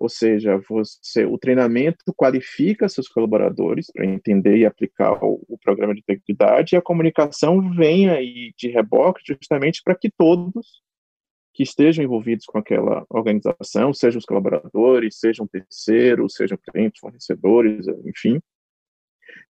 Ou 0.00 0.08
seja, 0.08 0.58
você, 0.66 1.26
o 1.26 1.36
treinamento 1.36 2.14
qualifica 2.16 2.88
seus 2.88 3.06
colaboradores 3.06 3.88
para 3.92 4.06
entender 4.06 4.56
e 4.56 4.64
aplicar 4.64 5.22
o, 5.22 5.44
o, 5.46 5.58
programa 5.58 5.92
de 5.92 6.00
integridade 6.00 6.74
e 6.74 6.78
a 6.78 6.80
comunicação 6.80 7.70
vem 7.74 8.08
aí 8.08 8.54
de 8.56 8.70
reboque 8.70 9.20
justamente 9.26 9.82
para 9.84 9.94
que 9.94 10.10
todos 10.10 10.82
que 11.52 11.62
estejam 11.62 12.02
envolvidos 12.02 12.46
com 12.46 12.56
aquela 12.56 13.04
organização, 13.10 13.92
sejam 13.92 14.18
os 14.18 14.24
colaboradores, 14.24 15.18
sejam 15.18 15.46
terceiros, 15.46 16.32
sejam 16.32 16.56
clientes, 16.56 16.98
fornecedores, 16.98 17.86
enfim, 18.06 18.40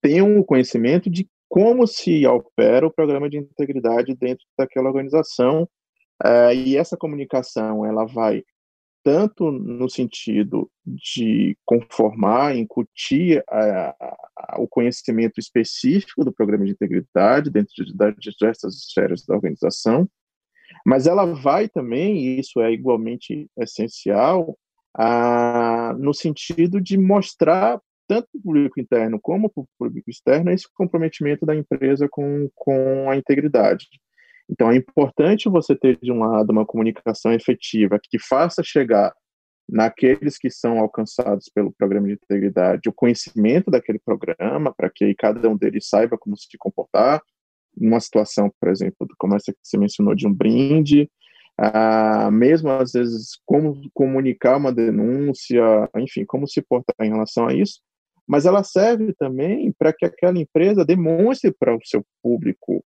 tenham 0.01 0.39
o 0.39 0.45
conhecimento 0.45 1.11
de 1.11 1.29
como 1.49 1.89
se 1.89 2.25
opera 2.25 2.87
o 2.87 2.93
programa 2.93 3.29
de 3.29 3.39
integridade 3.39 4.15
dentro 4.15 4.47
daquela 4.57 4.91
organização. 4.91 5.69
Uh, 6.25 6.53
e 6.55 6.77
essa 6.77 6.97
comunicação 6.97 7.85
ela 7.85 8.05
vai 8.05 8.45
tanto 9.07 9.53
no 9.53 9.89
sentido 9.89 10.69
de 10.85 11.57
conformar, 11.65 12.57
incutir 12.57 13.41
a, 13.49 13.95
a, 14.37 14.61
o 14.61 14.67
conhecimento 14.67 15.39
específico 15.39 16.25
do 16.25 16.33
programa 16.33 16.65
de 16.65 16.73
integridade 16.73 17.49
dentro 17.49 17.85
de, 17.85 17.97
das 17.97 18.17
diversas 18.19 18.75
esferas 18.75 19.25
da 19.25 19.37
organização, 19.37 20.09
mas 20.85 21.07
ela 21.07 21.25
vai 21.25 21.69
também, 21.69 22.17
e 22.17 22.41
isso 22.41 22.61
é 22.61 22.73
igualmente 22.73 23.49
essencial, 23.57 24.59
a, 24.93 25.95
no 25.97 26.13
sentido 26.13 26.81
de 26.81 26.99
mostrar 26.99 27.81
tanto 28.09 28.27
para 28.33 28.39
o 28.41 28.43
público 28.43 28.81
interno 28.81 29.21
como 29.21 29.49
para 29.49 29.63
o 29.63 29.69
público 29.79 30.11
externo 30.11 30.51
esse 30.51 30.67
comprometimento 30.75 31.47
da 31.47 31.55
empresa 31.55 32.09
com, 32.11 32.51
com 32.57 33.09
a 33.09 33.17
integridade. 33.17 33.87
Então, 34.49 34.71
é 34.71 34.77
importante 34.77 35.49
você 35.49 35.75
ter, 35.75 35.99
de 36.01 36.13
um 36.13 36.21
lado, 36.21 36.51
uma 36.51 36.65
comunicação 36.65 37.33
efetiva 37.33 37.99
que 38.03 38.19
faça 38.19 38.63
chegar 38.63 39.13
naqueles 39.69 40.39
que 40.39 40.49
são 40.49 40.79
alcançados 40.79 41.51
pelo 41.53 41.73
programa 41.73 42.07
de 42.07 42.15
integridade 42.15 42.89
o 42.89 42.93
conhecimento 42.93 43.71
daquele 43.71 43.99
programa, 43.99 44.73
para 44.73 44.89
que 44.89 45.13
cada 45.17 45.49
um 45.49 45.57
deles 45.57 45.89
saiba 45.89 46.17
como 46.17 46.37
se 46.37 46.47
comportar, 46.57 47.21
numa 47.77 48.01
situação, 48.01 48.51
por 48.61 48.71
exemplo, 48.71 49.07
como 49.19 49.35
essa 49.35 49.53
que 49.53 49.59
você 49.63 49.77
mencionou 49.77 50.15
de 50.15 50.27
um 50.27 50.33
brinde, 50.33 51.11
ah, 51.59 52.31
mesmo 52.31 52.71
às 52.71 52.93
vezes 52.93 53.39
como 53.45 53.81
comunicar 53.93 54.57
uma 54.57 54.73
denúncia, 54.73 55.63
enfim, 55.97 56.25
como 56.25 56.47
se 56.47 56.63
portar 56.63 56.95
em 57.07 57.11
relação 57.11 57.49
a 57.49 57.55
isso, 57.55 57.81
mas 58.27 58.47
ela 58.47 58.63
serve 58.63 59.13
também 59.15 59.73
para 59.79 59.93
que 59.93 60.05
aquela 60.05 60.39
empresa 60.39 60.85
demonstre 60.85 61.53
para 61.53 61.75
o 61.75 61.81
seu 61.85 62.05
público 62.23 62.85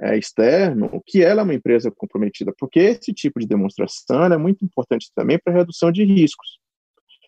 é, 0.00 0.16
externo 0.16 1.02
que 1.06 1.22
ela 1.22 1.40
é 1.40 1.44
uma 1.44 1.54
empresa 1.54 1.90
comprometida, 1.90 2.52
porque 2.58 2.80
esse 2.80 3.12
tipo 3.12 3.40
de 3.40 3.46
demonstração 3.46 4.24
é 4.24 4.36
muito 4.36 4.64
importante 4.64 5.10
também 5.14 5.38
para 5.38 5.54
redução 5.54 5.90
de 5.90 6.04
riscos. 6.04 6.58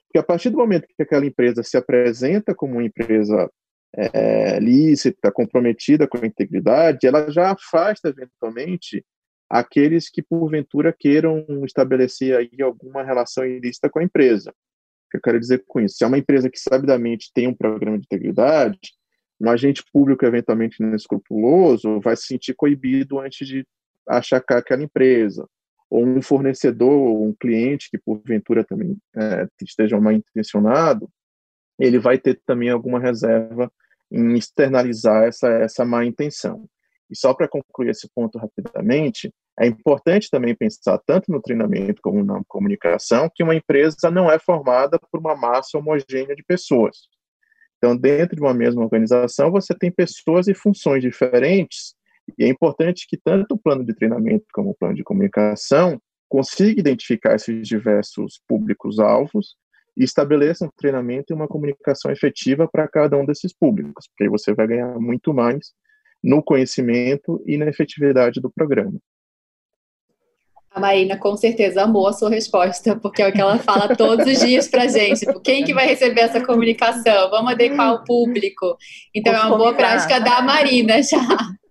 Porque 0.06 0.18
a 0.18 0.22
partir 0.22 0.50
do 0.50 0.58
momento 0.58 0.86
que 0.86 1.02
aquela 1.02 1.26
empresa 1.26 1.62
se 1.62 1.76
apresenta 1.76 2.54
como 2.54 2.74
uma 2.74 2.84
empresa 2.84 3.50
é, 3.94 4.58
lícita, 4.58 5.32
comprometida 5.32 6.06
com 6.06 6.18
a 6.18 6.26
integridade, 6.26 7.06
ela 7.06 7.30
já 7.30 7.50
afasta 7.50 8.08
eventualmente 8.08 9.04
aqueles 9.50 10.10
que 10.10 10.22
porventura 10.22 10.94
queiram 10.96 11.44
estabelecer 11.64 12.36
aí 12.36 12.62
alguma 12.62 13.02
relação 13.02 13.46
ilícita 13.46 13.88
com 13.88 13.98
a 13.98 14.04
empresa. 14.04 14.50
O 14.50 15.10
que 15.10 15.16
eu 15.16 15.22
quero 15.22 15.40
dizer 15.40 15.64
com 15.66 15.80
isso? 15.80 15.96
Se 15.96 16.04
é 16.04 16.06
uma 16.06 16.18
empresa 16.18 16.50
que 16.50 16.58
sabidamente 16.58 17.30
tem 17.32 17.48
um 17.48 17.54
programa 17.54 17.98
de 17.98 18.04
integridade, 18.04 18.78
um 19.40 19.50
agente 19.50 19.84
público 19.92 20.24
eventualmente 20.24 20.82
inescrupuloso 20.82 22.00
vai 22.00 22.16
se 22.16 22.26
sentir 22.26 22.54
coibido 22.54 23.20
antes 23.20 23.46
de 23.46 23.66
achacar 24.06 24.58
aquela 24.58 24.82
empresa. 24.82 25.48
Ou 25.90 26.04
um 26.04 26.20
fornecedor, 26.20 26.92
ou 26.92 27.26
um 27.26 27.34
cliente 27.34 27.88
que 27.90 27.98
porventura 27.98 28.64
também 28.64 28.96
é, 29.16 29.46
esteja 29.62 29.98
mal 29.98 30.12
intencionado, 30.12 31.08
ele 31.78 31.98
vai 31.98 32.18
ter 32.18 32.40
também 32.44 32.68
alguma 32.68 32.98
reserva 32.98 33.72
em 34.10 34.34
externalizar 34.36 35.24
essa, 35.24 35.48
essa 35.48 35.84
má 35.84 36.04
intenção. 36.04 36.68
E 37.10 37.16
só 37.16 37.32
para 37.32 37.48
concluir 37.48 37.90
esse 37.90 38.08
ponto 38.14 38.38
rapidamente, 38.38 39.32
é 39.58 39.66
importante 39.66 40.28
também 40.30 40.54
pensar, 40.54 40.98
tanto 41.06 41.32
no 41.32 41.40
treinamento 41.40 42.02
como 42.02 42.22
na 42.22 42.42
comunicação, 42.46 43.30
que 43.34 43.42
uma 43.42 43.54
empresa 43.54 44.10
não 44.10 44.30
é 44.30 44.38
formada 44.38 44.98
por 45.10 45.20
uma 45.20 45.34
massa 45.34 45.78
homogênea 45.78 46.36
de 46.36 46.44
pessoas. 46.44 47.08
Então, 47.78 47.96
dentro 47.96 48.36
de 48.36 48.42
uma 48.42 48.52
mesma 48.52 48.82
organização, 48.82 49.50
você 49.50 49.74
tem 49.74 49.90
pessoas 49.90 50.48
e 50.48 50.54
funções 50.54 51.02
diferentes, 51.02 51.94
e 52.36 52.44
é 52.44 52.48
importante 52.48 53.06
que 53.08 53.16
tanto 53.16 53.54
o 53.54 53.58
plano 53.58 53.84
de 53.84 53.94
treinamento 53.94 54.44
como 54.52 54.70
o 54.70 54.74
plano 54.74 54.94
de 54.94 55.04
comunicação 55.04 56.00
consiga 56.28 56.78
identificar 56.78 57.36
esses 57.36 57.66
diversos 57.66 58.40
públicos-alvos 58.46 59.56
e 59.96 60.04
estabeleça 60.04 60.66
um 60.66 60.70
treinamento 60.76 61.32
e 61.32 61.34
uma 61.34 61.48
comunicação 61.48 62.10
efetiva 62.10 62.68
para 62.68 62.86
cada 62.86 63.16
um 63.16 63.24
desses 63.24 63.52
públicos, 63.52 64.06
porque 64.08 64.24
aí 64.24 64.28
você 64.28 64.52
vai 64.52 64.66
ganhar 64.66 64.98
muito 64.98 65.32
mais 65.32 65.72
no 66.22 66.42
conhecimento 66.42 67.42
e 67.46 67.56
na 67.56 67.66
efetividade 67.66 68.40
do 68.40 68.50
programa. 68.50 68.98
A 70.70 70.80
Marina 70.80 71.16
com 71.16 71.36
certeza 71.36 71.82
amou 71.82 72.06
a 72.06 72.12
sua 72.12 72.30
resposta, 72.30 72.94
porque 72.96 73.22
é 73.22 73.28
o 73.28 73.32
que 73.32 73.40
ela 73.40 73.58
fala 73.58 73.96
todos 73.96 74.26
os 74.26 74.40
dias 74.40 74.68
para 74.68 74.86
gente. 74.86 75.20
Tipo, 75.20 75.40
quem 75.40 75.64
que 75.64 75.74
vai 75.74 75.86
receber 75.86 76.20
essa 76.20 76.44
comunicação? 76.44 77.30
Vamos 77.30 77.52
adequar 77.52 77.94
o 77.94 78.04
público. 78.04 78.76
Então 79.14 79.32
Vou 79.32 79.42
é 79.42 79.46
uma 79.46 79.56
boa 79.58 79.74
prática 79.74 80.20
da 80.20 80.40
Marina 80.42 81.02
já 81.02 81.18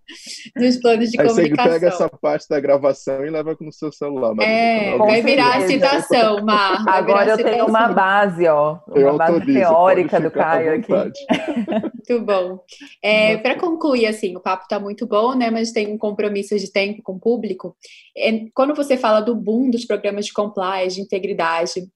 dos 0.55 0.77
planos 0.77 1.09
de 1.09 1.19
Aí 1.19 1.27
comunicação. 1.27 1.65
Você 1.65 1.71
pega 1.71 1.87
essa 1.87 2.09
parte 2.09 2.47
da 2.49 2.59
gravação 2.59 3.25
e 3.25 3.29
leva 3.29 3.55
no 3.59 3.71
seu 3.71 3.91
celular. 3.91 4.33
É, 4.41 4.97
vai 4.97 5.21
virar 5.21 5.57
a 5.57 5.67
citação, 5.67 6.43
Mar. 6.43 6.83
Agora 6.87 7.31
eu 7.31 7.37
tenho 7.37 7.65
uma 7.65 7.87
base, 7.89 8.47
ó, 8.47 8.79
uma 8.87 9.13
base 9.13 9.45
teórica 9.45 10.19
do 10.19 10.31
Caio 10.31 10.75
aqui. 10.75 10.91
muito 12.09 12.25
bom. 12.25 12.59
É, 13.03 13.37
Para 13.37 13.55
concluir, 13.55 14.05
assim, 14.07 14.35
o 14.35 14.41
papo 14.41 14.63
está 14.63 14.79
muito 14.79 15.05
bom, 15.05 15.35
né? 15.35 15.49
Mas 15.49 15.71
tem 15.71 15.93
um 15.93 15.97
compromisso 15.97 16.57
de 16.57 16.71
tempo 16.71 17.01
com 17.03 17.13
o 17.13 17.19
público. 17.19 17.75
É, 18.15 18.45
quando 18.53 18.73
você 18.73 18.97
fala 18.97 19.19
do 19.19 19.35
boom 19.35 19.69
dos 19.69 19.85
programas 19.85 20.25
de 20.25 20.33
compliance, 20.33 20.95
de 20.95 21.01
integridade, 21.01 21.87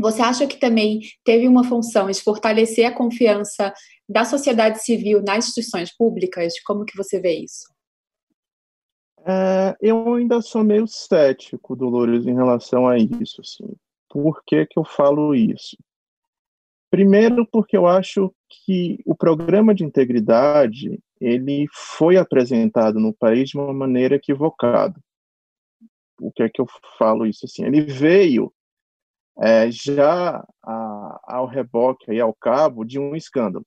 você 0.00 0.22
acha 0.22 0.46
que 0.46 0.58
também 0.58 1.00
teve 1.24 1.48
uma 1.48 1.64
função 1.64 2.10
de 2.10 2.22
fortalecer 2.22 2.86
a 2.86 2.94
confiança 2.94 3.72
da 4.08 4.24
sociedade 4.24 4.82
civil 4.82 5.22
nas 5.22 5.46
instituições 5.46 5.94
públicas? 5.96 6.54
Como 6.64 6.84
que 6.84 6.96
você 6.96 7.20
vê 7.20 7.40
isso? 7.40 7.66
É, 9.26 9.76
eu 9.80 10.14
ainda 10.14 10.40
sou 10.40 10.64
meio 10.64 10.86
cético, 10.86 11.76
Dolores, 11.76 12.26
em 12.26 12.34
relação 12.34 12.86
a 12.86 12.96
isso. 12.96 13.40
Assim. 13.40 13.74
Por 14.08 14.42
que, 14.46 14.64
que 14.66 14.78
eu 14.78 14.84
falo 14.84 15.34
isso? 15.34 15.76
Primeiro, 16.90 17.46
porque 17.46 17.76
eu 17.76 17.86
acho 17.86 18.34
que 18.48 18.98
o 19.04 19.14
programa 19.14 19.74
de 19.74 19.84
integridade 19.84 20.98
ele 21.20 21.66
foi 21.72 22.16
apresentado 22.16 22.98
no 22.98 23.12
país 23.12 23.50
de 23.50 23.58
uma 23.58 23.74
maneira 23.74 24.14
equivocada. 24.14 24.98
O 26.20 26.32
que 26.32 26.42
é 26.42 26.48
que 26.48 26.60
eu 26.60 26.66
falo 26.98 27.26
isso 27.26 27.44
assim? 27.44 27.64
Ele 27.64 27.82
veio 27.82 28.52
é, 29.40 29.70
já 29.70 30.44
a, 30.62 31.20
ao 31.24 31.46
reboque 31.46 32.12
e 32.12 32.20
ao 32.20 32.34
cabo 32.34 32.84
de 32.84 32.98
um 32.98 33.14
escândalo. 33.14 33.64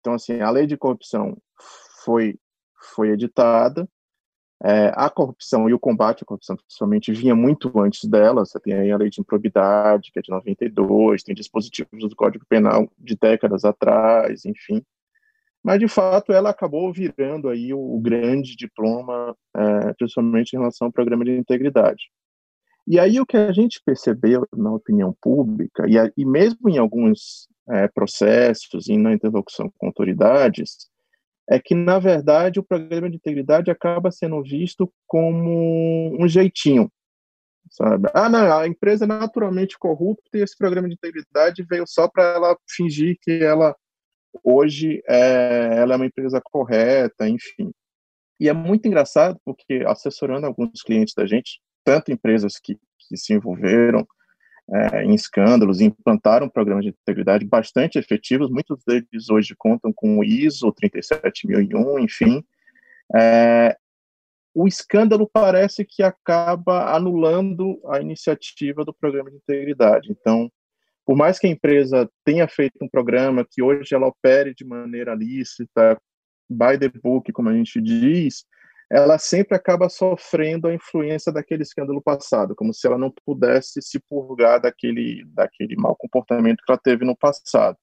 Então, 0.00 0.14
assim, 0.14 0.40
a 0.40 0.50
lei 0.50 0.66
de 0.66 0.76
corrupção 0.76 1.36
foi, 2.04 2.38
foi 2.94 3.10
editada, 3.10 3.88
é, 4.62 4.90
a 4.94 5.10
corrupção 5.10 5.68
e 5.68 5.74
o 5.74 5.78
combate 5.78 6.22
à 6.22 6.26
corrupção, 6.26 6.56
principalmente, 6.56 7.12
vinha 7.12 7.34
muito 7.34 7.78
antes 7.78 8.08
dela. 8.08 8.44
Você 8.44 8.58
tem 8.58 8.72
aí 8.74 8.90
a 8.90 8.96
lei 8.96 9.10
de 9.10 9.20
improbidade, 9.20 10.10
que 10.10 10.18
é 10.18 10.22
de 10.22 10.30
92, 10.30 11.22
tem 11.22 11.34
dispositivos 11.34 12.08
do 12.08 12.16
Código 12.16 12.44
Penal 12.48 12.90
de 12.98 13.16
décadas 13.16 13.64
atrás, 13.64 14.44
enfim. 14.46 14.82
Mas, 15.62 15.80
de 15.80 15.88
fato, 15.88 16.32
ela 16.32 16.50
acabou 16.50 16.92
virando 16.92 17.48
aí 17.48 17.74
o, 17.74 17.98
grande 18.00 18.56
diploma, 18.56 19.36
é, 19.54 19.92
principalmente 19.94 20.54
em 20.54 20.58
relação 20.58 20.86
ao 20.86 20.92
programa 20.92 21.24
de 21.24 21.36
integridade. 21.36 22.04
E 22.86 23.00
aí 23.00 23.20
o 23.20 23.26
que 23.26 23.36
a 23.36 23.52
gente 23.52 23.80
percebeu 23.84 24.46
na 24.54 24.72
opinião 24.72 25.14
pública, 25.20 25.84
e, 25.88 25.94
e 26.16 26.24
mesmo 26.24 26.70
em 26.70 26.78
alguns 26.78 27.48
é, 27.68 27.88
processos 27.88 28.88
e 28.88 28.96
na 28.96 29.12
interlocução 29.12 29.70
com 29.76 29.86
autoridades, 29.86 30.88
é 31.48 31.60
que, 31.60 31.74
na 31.74 31.98
verdade, 31.98 32.58
o 32.58 32.64
programa 32.64 33.08
de 33.08 33.16
integridade 33.16 33.70
acaba 33.70 34.10
sendo 34.10 34.42
visto 34.42 34.92
como 35.06 36.16
um 36.20 36.28
jeitinho, 36.28 36.90
sabe? 37.70 38.08
Ah, 38.14 38.28
não, 38.28 38.58
a 38.58 38.66
empresa 38.66 39.04
é 39.04 39.08
naturalmente 39.08 39.78
corrupta 39.78 40.28
e 40.34 40.42
esse 40.42 40.56
programa 40.56 40.88
de 40.88 40.94
integridade 40.94 41.64
veio 41.68 41.84
só 41.86 42.08
para 42.08 42.24
ela 42.34 42.56
fingir 42.68 43.16
que 43.20 43.42
ela, 43.42 43.76
hoje, 44.42 45.02
é, 45.08 45.78
ela 45.78 45.94
é 45.94 45.96
uma 45.96 46.06
empresa 46.06 46.40
correta, 46.44 47.28
enfim. 47.28 47.72
E 48.40 48.48
é 48.48 48.52
muito 48.52 48.86
engraçado 48.86 49.40
porque, 49.44 49.84
assessorando 49.86 50.46
alguns 50.46 50.82
clientes 50.82 51.14
da 51.14 51.26
gente, 51.26 51.60
tanto 51.86 52.10
empresas 52.10 52.58
que, 52.58 52.76
que 52.98 53.16
se 53.16 53.32
envolveram, 53.32 54.04
é, 54.68 55.04
em 55.04 55.14
escândalos, 55.14 55.80
implantaram 55.80 56.48
programas 56.48 56.84
de 56.84 56.90
integridade 56.90 57.46
bastante 57.46 57.96
efetivos, 57.96 58.50
muitos 58.50 58.82
deles 58.84 59.30
hoje 59.30 59.54
contam 59.56 59.92
com 59.92 60.18
o 60.18 60.24
ISO 60.24 60.72
37001, 60.72 62.00
enfim. 62.00 62.44
É, 63.14 63.76
o 64.52 64.66
escândalo 64.66 65.30
parece 65.32 65.84
que 65.84 66.02
acaba 66.02 66.92
anulando 66.92 67.80
a 67.86 68.00
iniciativa 68.00 68.84
do 68.84 68.92
programa 68.92 69.30
de 69.30 69.36
integridade. 69.36 70.10
Então, 70.10 70.50
por 71.04 71.16
mais 71.16 71.38
que 71.38 71.46
a 71.46 71.50
empresa 71.50 72.10
tenha 72.24 72.48
feito 72.48 72.74
um 72.82 72.88
programa 72.88 73.46
que 73.48 73.62
hoje 73.62 73.94
ela 73.94 74.08
opere 74.08 74.52
de 74.52 74.64
maneira 74.64 75.14
lícita, 75.14 75.96
by 76.50 76.76
the 76.76 76.88
book, 76.88 77.30
como 77.30 77.48
a 77.48 77.54
gente 77.54 77.80
diz, 77.80 78.44
ela 78.90 79.18
sempre 79.18 79.56
acaba 79.56 79.88
sofrendo 79.88 80.68
a 80.68 80.74
influência 80.74 81.32
daquele 81.32 81.62
escândalo 81.62 82.00
passado, 82.00 82.54
como 82.54 82.72
se 82.72 82.86
ela 82.86 82.96
não 82.96 83.12
pudesse 83.24 83.82
se 83.82 83.98
purgar 83.98 84.60
daquele, 84.60 85.24
daquele 85.26 85.74
mau 85.76 85.96
comportamento 85.96 86.62
que 86.64 86.70
ela 86.70 86.78
teve 86.78 87.04
no 87.04 87.16
passado. 87.16 87.76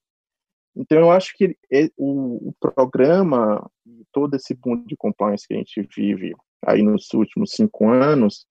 Então, 0.75 0.97
eu 0.99 1.11
acho 1.11 1.35
que 1.35 1.57
o, 1.97 2.49
o 2.49 2.53
programa, 2.59 3.69
todo 4.11 4.35
esse 4.35 4.55
boom 4.55 4.83
de 4.85 4.95
compliance 4.95 5.47
que 5.47 5.53
a 5.53 5.57
gente 5.57 5.87
vive 5.95 6.33
aí 6.65 6.81
nos 6.81 7.13
últimos 7.13 7.51
cinco 7.51 7.89
anos, 7.89 8.47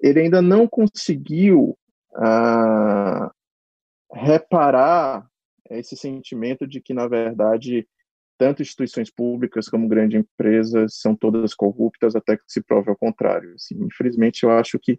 ele 0.00 0.20
ainda 0.20 0.40
não 0.40 0.68
conseguiu 0.68 1.76
ah, 2.14 3.32
reparar 4.12 5.26
esse 5.70 5.96
sentimento 5.96 6.66
de 6.66 6.80
que, 6.80 6.94
na 6.94 7.08
verdade, 7.08 7.88
tanto 8.38 8.62
instituições 8.62 9.10
públicas 9.10 9.68
como 9.68 9.88
grandes 9.88 10.20
empresas 10.20 10.98
são 11.00 11.14
todas 11.14 11.54
corruptas 11.54 12.14
até 12.14 12.36
que 12.36 12.44
se 12.46 12.62
prove 12.62 12.88
ao 12.88 12.96
contrário. 12.96 13.52
Assim, 13.54 13.74
infelizmente, 13.82 14.44
eu 14.44 14.50
acho 14.52 14.78
que 14.78 14.98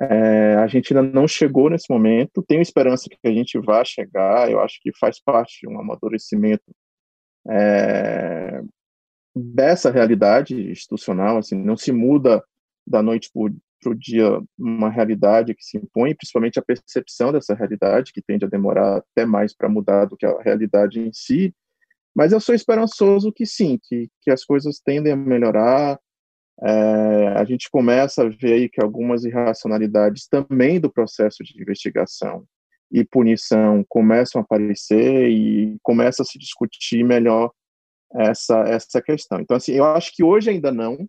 é, 0.00 0.56
a 0.56 0.66
gente 0.66 0.94
ainda 0.94 1.10
não 1.10 1.26
chegou 1.26 1.70
nesse 1.70 1.90
momento. 1.90 2.44
Tenho 2.46 2.60
esperança 2.60 3.08
que 3.08 3.28
a 3.28 3.32
gente 3.32 3.58
vá 3.58 3.84
chegar. 3.84 4.50
Eu 4.50 4.60
acho 4.60 4.78
que 4.82 4.92
faz 4.98 5.20
parte 5.20 5.60
de 5.60 5.68
um 5.68 5.80
amadurecimento 5.80 6.64
é, 7.48 8.60
dessa 9.34 9.90
realidade 9.90 10.70
institucional. 10.70 11.38
Assim, 11.38 11.56
não 11.56 11.76
se 11.76 11.92
muda 11.92 12.44
da 12.86 13.02
noite 13.02 13.30
para 13.32 13.90
o 13.90 13.94
dia 13.94 14.42
uma 14.58 14.90
realidade 14.90 15.54
que 15.54 15.64
se 15.64 15.78
impõe, 15.78 16.14
principalmente 16.14 16.58
a 16.58 16.62
percepção 16.62 17.32
dessa 17.32 17.54
realidade, 17.54 18.12
que 18.12 18.22
tende 18.22 18.44
a 18.44 18.48
demorar 18.48 18.98
até 18.98 19.24
mais 19.24 19.54
para 19.54 19.68
mudar 19.68 20.06
do 20.06 20.16
que 20.16 20.26
a 20.26 20.42
realidade 20.42 21.00
em 21.00 21.12
si. 21.12 21.54
Mas 22.14 22.32
eu 22.32 22.40
sou 22.40 22.54
esperançoso 22.54 23.32
que 23.32 23.44
sim, 23.44 23.78
que, 23.82 24.08
que 24.22 24.30
as 24.30 24.44
coisas 24.44 24.78
tendem 24.78 25.12
a 25.12 25.16
melhorar. 25.16 25.98
É, 26.62 27.28
a 27.36 27.44
gente 27.44 27.68
começa 27.68 28.22
a 28.22 28.28
ver 28.28 28.52
aí 28.52 28.68
que 28.68 28.80
algumas 28.80 29.24
irracionalidades 29.24 30.28
também 30.28 30.78
do 30.78 30.90
processo 30.90 31.42
de 31.42 31.60
investigação 31.60 32.46
e 32.92 33.04
punição 33.04 33.84
começam 33.88 34.40
a 34.40 34.44
aparecer 34.44 35.28
e 35.28 35.76
começa 35.82 36.22
a 36.22 36.24
se 36.24 36.38
discutir 36.38 37.02
melhor 37.02 37.50
essa 38.14 38.60
essa 38.68 39.02
questão. 39.02 39.40
Então 39.40 39.56
assim, 39.56 39.72
eu 39.72 39.84
acho 39.84 40.14
que 40.14 40.22
hoje 40.22 40.50
ainda 40.50 40.70
não, 40.70 41.08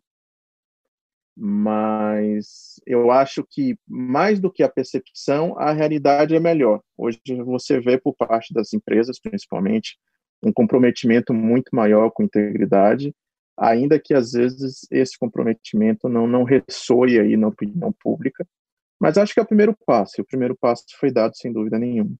mas 1.38 2.80
eu 2.88 3.12
acho 3.12 3.46
que 3.48 3.78
mais 3.88 4.40
do 4.40 4.52
que 4.52 4.64
a 4.64 4.70
percepção, 4.70 5.58
a 5.60 5.72
realidade 5.74 6.36
é 6.36 6.40
melhor. 6.40 6.82
Hoje 6.98 7.20
você 7.46 7.80
vê 7.80 8.00
por 8.00 8.16
parte 8.16 8.54
das 8.54 8.74
empresas, 8.74 9.20
principalmente, 9.20 10.00
um 10.44 10.52
comprometimento 10.52 11.34
muito 11.34 11.76
maior 11.76 12.10
com 12.12 12.24
integridade, 12.24 13.14
ainda 13.58 14.00
que 14.00 14.14
às 14.14 14.32
vezes 14.32 14.86
esse 14.92 15.18
comprometimento 15.18 16.10
não 16.10 16.28
não 16.28 16.44
ressoe 16.44 17.20
aí 17.20 17.38
na 17.38 17.48
opinião 17.48 17.94
pública, 18.02 18.46
mas 19.00 19.18
acho 19.18 19.34
que 19.34 19.40
é 19.40 19.44
o 19.44 19.48
primeiro 19.48 19.76
passo, 19.86 20.16
e 20.18 20.22
o 20.22 20.26
primeiro 20.26 20.56
passo 20.56 20.84
foi 21.00 21.12
dado 21.12 21.36
sem 21.36 21.52
dúvida 21.52 21.78
nenhuma. 21.78 22.16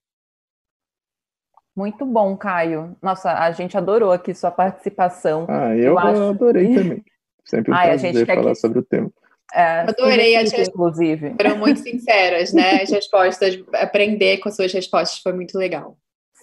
Muito 1.74 2.06
bom, 2.06 2.34
Caio. 2.36 2.96
Nossa, 3.02 3.32
a 3.32 3.50
gente 3.52 3.76
adorou 3.76 4.10
aqui 4.10 4.34
sua 4.34 4.50
participação. 4.50 5.46
Ah, 5.48 5.76
eu, 5.76 5.92
eu 5.92 5.98
adorei 5.98 6.68
que... 6.68 6.74
também. 6.74 7.04
Sempre 7.44 7.70
um 7.70 7.74
Ai, 7.74 7.88
prazer 7.88 8.26
falar 8.26 8.50
que... 8.50 8.54
sobre 8.56 8.78
o 8.78 8.82
tema. 8.82 9.12
É, 9.54 9.80
Adorei 9.80 10.36
as 10.36 10.50
respostas, 10.50 10.68
inclusive. 10.68 11.34
Foram 11.36 11.58
muito 11.58 11.80
sinceras, 11.84 12.52
né? 12.52 12.82
As 12.82 12.90
respostas, 12.90 13.62
aprender 13.74 14.38
com 14.38 14.48
as 14.48 14.56
suas 14.56 14.72
respostas 14.72 15.20
foi 15.20 15.32
muito 15.32 15.56
legal. 15.56 15.96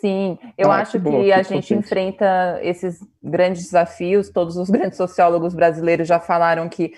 Sim, 0.03 0.37
eu 0.57 0.69
ah, 0.69 0.79
acho 0.79 0.99
que, 0.99 1.09
que 1.09 1.31
a 1.31 1.41
gente 1.43 1.73
enfrenta 1.73 2.59
esses 2.61 2.99
grandes 3.23 3.63
desafios. 3.63 4.29
Todos 4.29 4.57
os 4.57 4.69
grandes 4.69 4.97
sociólogos 4.97 5.55
brasileiros 5.55 6.05
já 6.05 6.19
falaram 6.19 6.67
que 6.67 6.93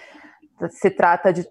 se 0.71 0.89
trata 0.89 1.31
de 1.31 1.47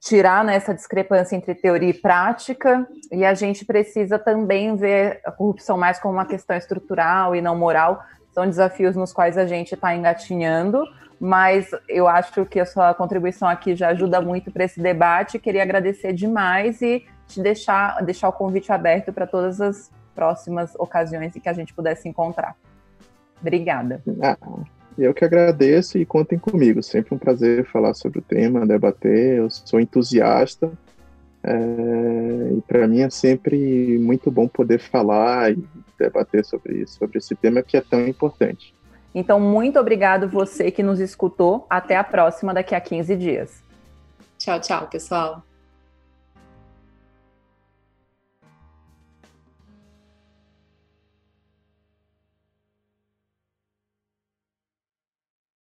tirar 0.00 0.44
né, 0.44 0.56
essa 0.56 0.74
discrepância 0.74 1.36
entre 1.36 1.54
teoria 1.54 1.90
e 1.90 1.94
prática, 1.94 2.84
e 3.12 3.24
a 3.24 3.32
gente 3.32 3.64
precisa 3.64 4.18
também 4.18 4.74
ver 4.74 5.20
a 5.24 5.30
corrupção 5.30 5.78
mais 5.78 6.00
como 6.00 6.14
uma 6.14 6.26
questão 6.26 6.56
estrutural 6.56 7.36
e 7.36 7.40
não 7.40 7.56
moral. 7.56 8.02
São 8.32 8.44
desafios 8.44 8.96
nos 8.96 9.12
quais 9.12 9.38
a 9.38 9.46
gente 9.46 9.76
está 9.76 9.94
engatinhando, 9.94 10.82
mas 11.20 11.70
eu 11.88 12.08
acho 12.08 12.44
que 12.44 12.58
a 12.58 12.66
sua 12.66 12.92
contribuição 12.92 13.46
aqui 13.46 13.76
já 13.76 13.90
ajuda 13.90 14.20
muito 14.20 14.50
para 14.50 14.64
esse 14.64 14.80
debate. 14.80 15.38
Queria 15.38 15.62
agradecer 15.62 16.12
demais 16.12 16.82
e 16.82 17.06
te 17.28 17.40
deixar, 17.40 18.04
deixar 18.04 18.28
o 18.30 18.32
convite 18.32 18.72
aberto 18.72 19.12
para 19.12 19.28
todas 19.28 19.60
as 19.60 20.01
próximas 20.14 20.74
ocasiões 20.76 21.34
em 21.36 21.40
que 21.40 21.48
a 21.48 21.52
gente 21.52 21.72
pudesse 21.74 22.08
encontrar. 22.08 22.56
Obrigada. 23.40 24.02
Ah, 24.22 24.36
eu 24.96 25.12
que 25.12 25.24
agradeço 25.24 25.98
e 25.98 26.06
contem 26.06 26.38
comigo. 26.38 26.82
Sempre 26.82 27.14
um 27.14 27.18
prazer 27.18 27.64
falar 27.64 27.94
sobre 27.94 28.20
o 28.20 28.22
tema, 28.22 28.66
debater. 28.66 29.38
Eu 29.38 29.50
sou 29.50 29.80
entusiasta 29.80 30.70
é, 31.42 32.52
e 32.56 32.60
para 32.62 32.86
mim 32.86 33.00
é 33.00 33.10
sempre 33.10 33.98
muito 33.98 34.30
bom 34.30 34.46
poder 34.46 34.78
falar 34.78 35.50
e 35.52 35.64
debater 35.98 36.44
sobre 36.44 36.82
isso, 36.82 36.98
sobre 36.98 37.18
esse 37.18 37.34
tema 37.34 37.62
que 37.62 37.76
é 37.76 37.80
tão 37.80 38.06
importante. 38.06 38.74
Então, 39.14 39.38
muito 39.38 39.78
obrigado 39.78 40.28
você 40.28 40.70
que 40.70 40.82
nos 40.82 41.00
escutou. 41.00 41.66
Até 41.68 41.96
a 41.96 42.04
próxima 42.04 42.54
daqui 42.54 42.74
a 42.74 42.80
15 42.80 43.16
dias. 43.16 43.62
Tchau, 44.38 44.60
tchau, 44.60 44.86
pessoal. 44.88 45.42